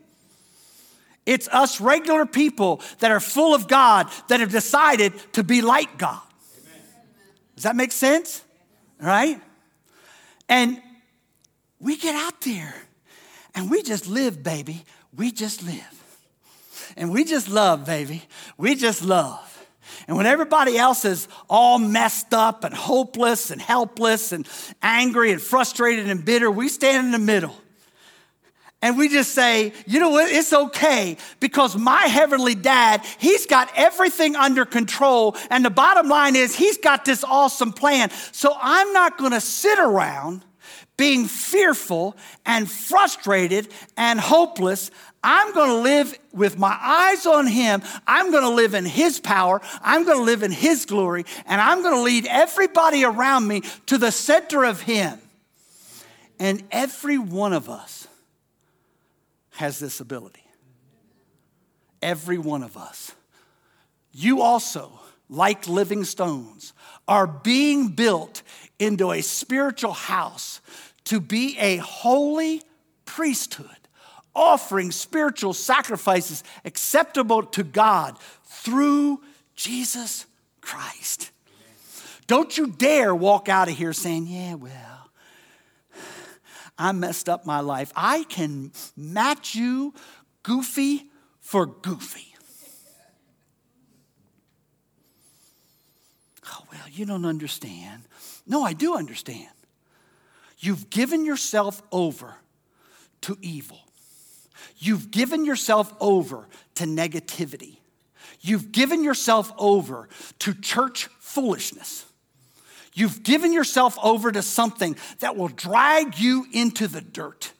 It's 1.25 1.47
us 1.49 1.81
regular 1.81 2.25
people 2.25 2.81
that 2.99 3.11
are 3.11 3.19
full 3.19 3.55
of 3.55 3.67
God 3.67 4.09
that 4.27 4.39
have 4.39 4.51
decided 4.51 5.13
to 5.33 5.43
be 5.43 5.61
like 5.61 5.97
God. 5.97 6.21
Amen. 6.61 6.81
Does 7.55 7.63
that 7.63 7.75
make 7.75 7.91
sense? 7.91 8.43
Right? 8.99 9.41
And 10.49 10.81
we 11.79 11.97
get 11.97 12.15
out 12.15 12.41
there 12.41 12.75
and 13.55 13.71
we 13.71 13.83
just 13.83 14.07
live, 14.07 14.43
baby. 14.43 14.83
We 15.15 15.31
just 15.31 15.63
live. 15.63 16.02
And 16.97 17.11
we 17.11 17.23
just 17.23 17.49
love, 17.49 17.85
baby. 17.85 18.23
We 18.57 18.75
just 18.75 19.03
love. 19.03 19.49
And 20.07 20.17
when 20.17 20.25
everybody 20.25 20.77
else 20.77 21.05
is 21.05 21.27
all 21.49 21.79
messed 21.79 22.33
up 22.33 22.63
and 22.63 22.73
hopeless 22.73 23.51
and 23.51 23.61
helpless 23.61 24.31
and 24.31 24.47
angry 24.81 25.31
and 25.31 25.41
frustrated 25.41 26.09
and 26.09 26.23
bitter, 26.23 26.49
we 26.49 26.69
stand 26.69 27.07
in 27.07 27.11
the 27.11 27.19
middle. 27.19 27.55
And 28.81 28.97
we 28.97 29.07
just 29.07 29.31
say, 29.31 29.71
you 29.87 30.01
know 30.01 30.09
what? 30.09 30.29
It's 30.29 30.51
okay 30.51 31.15
because 31.39 31.77
my 31.77 32.01
heavenly 32.01 32.53
dad, 32.53 33.05
he's 33.17 33.45
got 33.45 33.71
everything 33.77 34.35
under 34.35 34.65
control. 34.65 35.37
And 35.49 35.63
the 35.63 35.69
bottom 35.69 36.09
line 36.09 36.35
is, 36.35 36.53
he's 36.53 36.77
got 36.77 37.05
this 37.05 37.23
awesome 37.23 37.71
plan. 37.71 38.09
So 38.33 38.53
I'm 38.59 38.91
not 38.91 39.17
going 39.17 39.31
to 39.31 39.39
sit 39.39 39.79
around 39.79 40.43
being 40.97 41.27
fearful 41.27 42.17
and 42.45 42.69
frustrated 42.69 43.69
and 43.95 44.19
hopeless, 44.19 44.91
I'm 45.23 45.53
going 45.53 45.69
to 45.69 45.77
live 45.77 46.17
with 46.33 46.59
my 46.59 46.77
eyes 46.79 47.25
on 47.25 47.47
Him. 47.47 47.81
I'm 48.05 48.31
going 48.31 48.43
to 48.43 48.49
live 48.49 48.73
in 48.73 48.85
His 48.85 49.19
power. 49.19 49.61
I'm 49.81 50.05
going 50.05 50.17
to 50.17 50.23
live 50.23 50.43
in 50.43 50.51
His 50.51 50.85
glory. 50.85 51.25
And 51.45 51.61
I'm 51.61 51.81
going 51.81 51.95
to 51.95 52.01
lead 52.01 52.25
everybody 52.27 53.05
around 53.05 53.47
me 53.47 53.61
to 53.85 53.97
the 53.97 54.11
center 54.11 54.65
of 54.65 54.81
Him. 54.81 55.19
And 56.39 56.63
every 56.71 57.17
one 57.17 57.53
of 57.53 57.69
us 57.69 58.07
has 59.51 59.79
this 59.79 59.99
ability. 59.99 60.43
Every 62.01 62.37
one 62.37 62.63
of 62.63 62.75
us. 62.75 63.13
You 64.11 64.41
also, 64.41 64.99
like 65.29 65.67
living 65.67 66.03
stones, 66.03 66.73
are 67.07 67.27
being 67.27 67.89
built 67.89 68.41
into 68.77 69.11
a 69.11 69.21
spiritual 69.21 69.93
house 69.93 70.59
to 71.05 71.21
be 71.21 71.57
a 71.59 71.77
holy 71.77 72.61
priesthood 73.05 73.82
offering 74.35 74.91
spiritual 74.91 75.53
sacrifices 75.53 76.43
acceptable 76.65 77.43
to 77.43 77.63
God 77.63 78.17
through 78.45 79.21
Jesus 79.55 80.25
Christ. 80.61 81.31
Don't 82.27 82.57
you 82.57 82.67
dare 82.67 83.13
walk 83.13 83.49
out 83.49 83.67
of 83.67 83.77
here 83.77 83.93
saying, 83.93 84.27
Yeah, 84.27 84.55
well, 84.55 85.09
I 86.77 86.91
messed 86.91 87.29
up 87.29 87.45
my 87.45 87.59
life. 87.59 87.91
I 87.95 88.23
can 88.23 88.71
match 88.95 89.55
you 89.55 89.93
goofy 90.41 91.09
for 91.39 91.65
goofy. 91.65 92.33
Oh, 96.47 96.63
well, 96.71 96.89
you 96.91 97.05
don't 97.05 97.25
understand. 97.25 98.03
No, 98.45 98.63
I 98.63 98.73
do 98.73 98.95
understand. 98.95 99.49
You've 100.59 100.89
given 100.89 101.25
yourself 101.25 101.81
over 101.91 102.35
to 103.21 103.37
evil. 103.41 103.82
You've 104.83 105.11
given 105.11 105.45
yourself 105.45 105.93
over 106.01 106.45
to 106.75 106.83
negativity. 106.83 107.77
You've 108.41 108.73
given 108.73 109.01
yourself 109.01 109.49
over 109.57 110.09
to 110.39 110.53
church 110.53 111.07
foolishness. 111.19 112.05
You've 112.93 113.23
given 113.23 113.53
yourself 113.53 113.97
over 114.03 114.29
to 114.29 114.41
something 114.41 114.97
that 115.19 115.37
will 115.37 115.47
drag 115.47 116.19
you 116.19 116.45
into 116.51 116.89
the 116.89 116.99
dirt. 116.99 117.53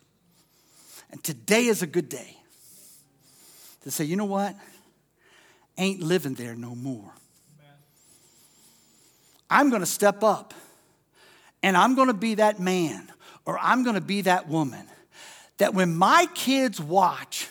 And 1.11 1.23
today 1.23 1.67
is 1.67 1.81
a 1.81 1.87
good 1.87 2.09
day 2.09 2.35
to 3.83 3.91
say, 3.91 4.03
you 4.03 4.17
know 4.17 4.25
what? 4.25 4.57
Ain't 5.77 6.01
living 6.01 6.33
there 6.33 6.55
no 6.55 6.75
more. 6.75 7.13
I'm 9.49 9.69
going 9.69 9.81
to 9.81 9.85
step 9.85 10.23
up 10.23 10.53
and 11.61 11.77
I'm 11.77 11.95
going 11.95 12.09
to 12.09 12.13
be 12.13 12.35
that 12.35 12.59
man 12.59 13.09
or 13.45 13.57
I'm 13.59 13.83
going 13.83 13.95
to 13.95 14.01
be 14.01 14.23
that 14.23 14.49
woman 14.49 14.85
that 15.57 15.73
when 15.73 15.95
my 15.95 16.27
kids 16.33 16.81
watch, 16.81 17.47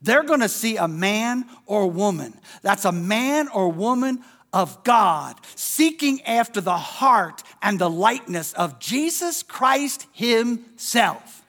they're 0.00 0.22
to 0.40 0.48
see 0.48 0.76
a 0.76 0.88
man 0.88 1.44
or 1.66 1.88
woman 1.88 2.34
that's 2.62 2.84
a 2.84 2.92
man 2.92 3.48
or 3.48 3.68
woman 3.68 4.22
of 4.52 4.84
God, 4.84 5.36
seeking 5.54 6.20
after 6.22 6.60
the 6.60 6.76
heart 6.76 7.42
and 7.62 7.78
the 7.78 7.88
likeness 7.88 8.52
of 8.52 8.78
Jesus 8.78 9.42
Christ 9.42 10.06
Himself. 10.12 11.42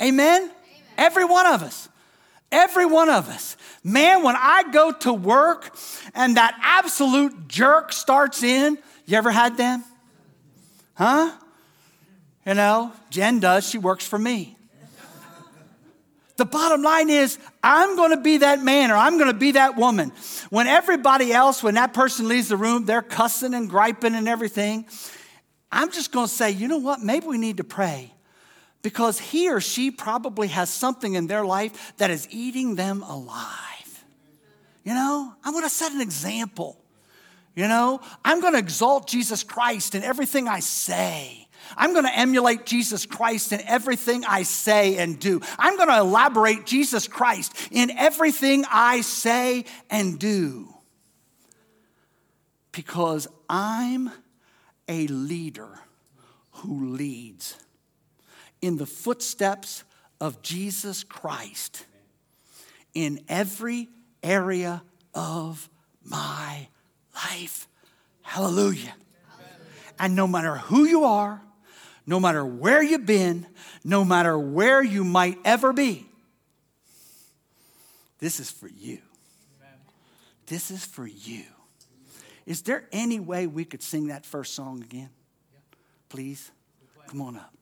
Amen? 0.00 0.42
Amen? 0.42 0.50
Every 0.98 1.24
one 1.24 1.46
of 1.46 1.62
us. 1.62 1.88
Every 2.50 2.84
one 2.84 3.08
of 3.08 3.28
us. 3.28 3.56
Man, 3.84 4.24
when 4.24 4.34
I 4.36 4.64
go 4.72 4.90
to 4.90 5.12
work 5.12 5.76
and 6.14 6.36
that 6.36 6.58
absolute 6.62 7.46
jerk 7.46 7.92
starts 7.92 8.42
in, 8.42 8.76
you 9.06 9.16
ever 9.16 9.30
had 9.30 9.56
them? 9.56 9.84
Huh? 10.94 11.30
You 12.44 12.54
know, 12.54 12.92
Jen 13.10 13.38
does, 13.38 13.68
she 13.68 13.78
works 13.78 14.06
for 14.06 14.18
me. 14.18 14.56
The 16.40 16.46
bottom 16.46 16.80
line 16.80 17.10
is, 17.10 17.38
I'm 17.62 17.96
going 17.96 18.12
to 18.12 18.16
be 18.16 18.38
that 18.38 18.62
man 18.62 18.90
or 18.90 18.94
I'm 18.94 19.18
going 19.18 19.30
to 19.30 19.38
be 19.38 19.52
that 19.52 19.76
woman. 19.76 20.10
When 20.48 20.66
everybody 20.66 21.34
else, 21.34 21.62
when 21.62 21.74
that 21.74 21.92
person 21.92 22.28
leaves 22.28 22.48
the 22.48 22.56
room, 22.56 22.86
they're 22.86 23.02
cussing 23.02 23.52
and 23.52 23.68
griping 23.68 24.14
and 24.14 24.26
everything. 24.26 24.86
I'm 25.70 25.92
just 25.92 26.12
going 26.12 26.28
to 26.28 26.32
say, 26.32 26.50
you 26.50 26.66
know 26.66 26.78
what? 26.78 27.02
Maybe 27.02 27.26
we 27.26 27.36
need 27.36 27.58
to 27.58 27.64
pray 27.64 28.14
because 28.80 29.18
he 29.18 29.50
or 29.50 29.60
she 29.60 29.90
probably 29.90 30.48
has 30.48 30.70
something 30.70 31.12
in 31.12 31.26
their 31.26 31.44
life 31.44 31.92
that 31.98 32.10
is 32.10 32.26
eating 32.30 32.74
them 32.74 33.02
alive. 33.02 34.02
You 34.82 34.94
know, 34.94 35.34
I'm 35.44 35.52
going 35.52 35.64
to 35.64 35.68
set 35.68 35.92
an 35.92 36.00
example. 36.00 36.80
You 37.54 37.68
know, 37.68 38.00
I'm 38.24 38.40
going 38.40 38.54
to 38.54 38.58
exalt 38.58 39.06
Jesus 39.06 39.44
Christ 39.44 39.94
in 39.94 40.02
everything 40.02 40.48
I 40.48 40.60
say. 40.60 41.48
I'm 41.76 41.92
going 41.92 42.04
to 42.04 42.18
emulate 42.18 42.66
Jesus 42.66 43.06
Christ 43.06 43.52
in 43.52 43.60
everything 43.62 44.24
I 44.26 44.42
say 44.42 44.96
and 44.96 45.18
do. 45.18 45.40
I'm 45.58 45.76
going 45.76 45.88
to 45.88 45.98
elaborate 45.98 46.66
Jesus 46.66 47.08
Christ 47.08 47.52
in 47.70 47.90
everything 47.90 48.64
I 48.70 49.00
say 49.00 49.64
and 49.88 50.18
do. 50.18 50.74
Because 52.72 53.26
I'm 53.48 54.10
a 54.88 55.06
leader 55.06 55.80
who 56.52 56.90
leads 56.90 57.56
in 58.60 58.76
the 58.76 58.86
footsteps 58.86 59.84
of 60.20 60.42
Jesus 60.42 61.02
Christ 61.04 61.86
in 62.94 63.20
every 63.28 63.88
area 64.22 64.82
of 65.14 65.68
my 66.04 66.68
life. 67.14 67.68
Hallelujah. 68.22 68.94
And 69.98 70.16
no 70.16 70.26
matter 70.26 70.56
who 70.56 70.84
you 70.84 71.04
are, 71.04 71.42
no 72.10 72.18
matter 72.18 72.44
where 72.44 72.82
you've 72.82 73.06
been, 73.06 73.46
no 73.84 74.04
matter 74.04 74.36
where 74.36 74.82
you 74.82 75.04
might 75.04 75.38
ever 75.44 75.72
be. 75.72 76.08
This 78.18 78.40
is 78.40 78.50
for 78.50 78.66
you. 78.66 78.98
This 80.48 80.72
is 80.72 80.84
for 80.84 81.06
you. 81.06 81.44
Is 82.46 82.62
there 82.62 82.82
any 82.90 83.20
way 83.20 83.46
we 83.46 83.64
could 83.64 83.80
sing 83.80 84.08
that 84.08 84.26
first 84.26 84.54
song 84.54 84.82
again? 84.82 85.10
Please? 86.08 86.50
Come 87.06 87.22
on 87.22 87.36
up. 87.36 87.54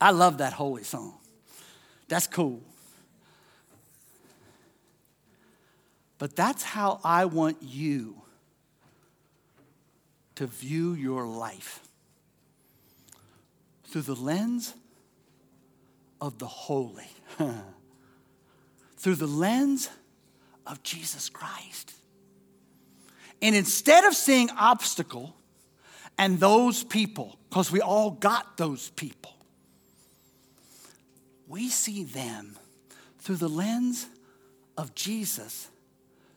I 0.00 0.12
love 0.12 0.38
that 0.38 0.52
holy 0.52 0.84
song. 0.84 1.18
That's 2.06 2.28
cool. 2.28 2.62
But 6.18 6.36
that's 6.36 6.62
how 6.62 7.00
I 7.02 7.24
want 7.24 7.56
you 7.62 8.22
to 10.36 10.46
view 10.46 10.92
your 10.92 11.26
life 11.26 11.80
through 13.96 14.14
the 14.14 14.20
lens 14.20 14.74
of 16.20 16.38
the 16.38 16.46
holy, 16.46 17.08
through 18.98 19.14
the 19.14 19.26
lens 19.26 19.88
of 20.66 20.82
Jesus 20.82 21.30
Christ. 21.30 21.94
And 23.40 23.56
instead 23.56 24.04
of 24.04 24.12
seeing 24.12 24.50
obstacle 24.50 25.34
and 26.18 26.38
those 26.38 26.84
people, 26.84 27.38
because 27.48 27.72
we 27.72 27.80
all 27.80 28.10
got 28.10 28.58
those 28.58 28.90
people, 28.90 29.32
we 31.48 31.70
see 31.70 32.04
them 32.04 32.58
through 33.18 33.36
the 33.36 33.48
lens 33.48 34.08
of 34.76 34.94
Jesus, 34.94 35.68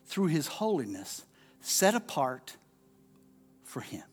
through 0.06 0.28
his 0.28 0.46
holiness, 0.46 1.24
set 1.60 1.94
apart 1.94 2.56
for 3.64 3.82
him. 3.82 4.04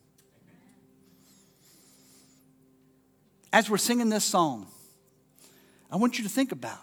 As 3.52 3.70
we're 3.70 3.78
singing 3.78 4.10
this 4.10 4.26
song, 4.26 4.68
I 5.92 5.96
want 5.96 6.18
you 6.18 6.24
to 6.24 6.30
think 6.30 6.52
about 6.52 6.80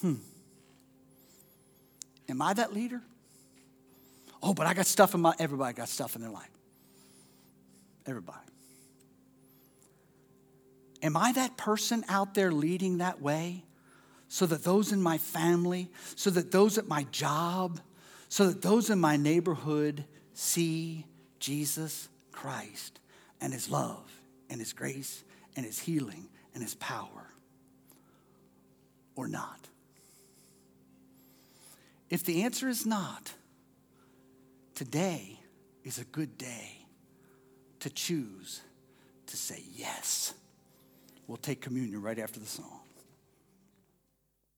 hmm, 0.00 0.14
am 2.28 2.42
I 2.42 2.54
that 2.54 2.72
leader? 2.72 3.00
Oh, 4.42 4.52
but 4.54 4.66
I 4.66 4.74
got 4.74 4.86
stuff 4.86 5.14
in 5.14 5.20
my, 5.20 5.34
everybody 5.38 5.74
got 5.74 5.88
stuff 5.88 6.16
in 6.16 6.22
their 6.22 6.30
life. 6.30 6.50
Everybody. 8.06 8.38
Am 11.02 11.16
I 11.16 11.32
that 11.32 11.56
person 11.56 12.04
out 12.08 12.34
there 12.34 12.50
leading 12.50 12.98
that 12.98 13.22
way 13.22 13.64
so 14.28 14.46
that 14.46 14.64
those 14.64 14.92
in 14.92 15.00
my 15.00 15.18
family, 15.18 15.90
so 16.16 16.30
that 16.30 16.50
those 16.50 16.78
at 16.78 16.88
my 16.88 17.04
job, 17.12 17.80
so 18.28 18.46
that 18.48 18.62
those 18.62 18.90
in 18.90 18.98
my 18.98 19.16
neighborhood 19.16 20.04
see 20.34 21.06
Jesus 21.38 22.08
Christ 22.32 22.98
and 23.40 23.52
his 23.52 23.68
love 23.68 24.21
and 24.52 24.60
His 24.60 24.72
grace 24.72 25.24
and 25.56 25.66
His 25.66 25.80
healing 25.80 26.28
and 26.54 26.62
His 26.62 26.74
power 26.76 27.32
or 29.16 29.26
not? 29.26 29.68
If 32.08 32.24
the 32.24 32.42
answer 32.42 32.68
is 32.68 32.86
not, 32.86 33.32
today 34.74 35.40
is 35.82 35.98
a 35.98 36.04
good 36.04 36.36
day 36.36 36.86
to 37.80 37.90
choose 37.90 38.60
to 39.26 39.36
say 39.36 39.62
yes. 39.74 40.34
We'll 41.26 41.38
take 41.38 41.62
communion 41.62 42.02
right 42.02 42.18
after 42.18 42.38
the 42.38 42.46
song. 42.46 42.81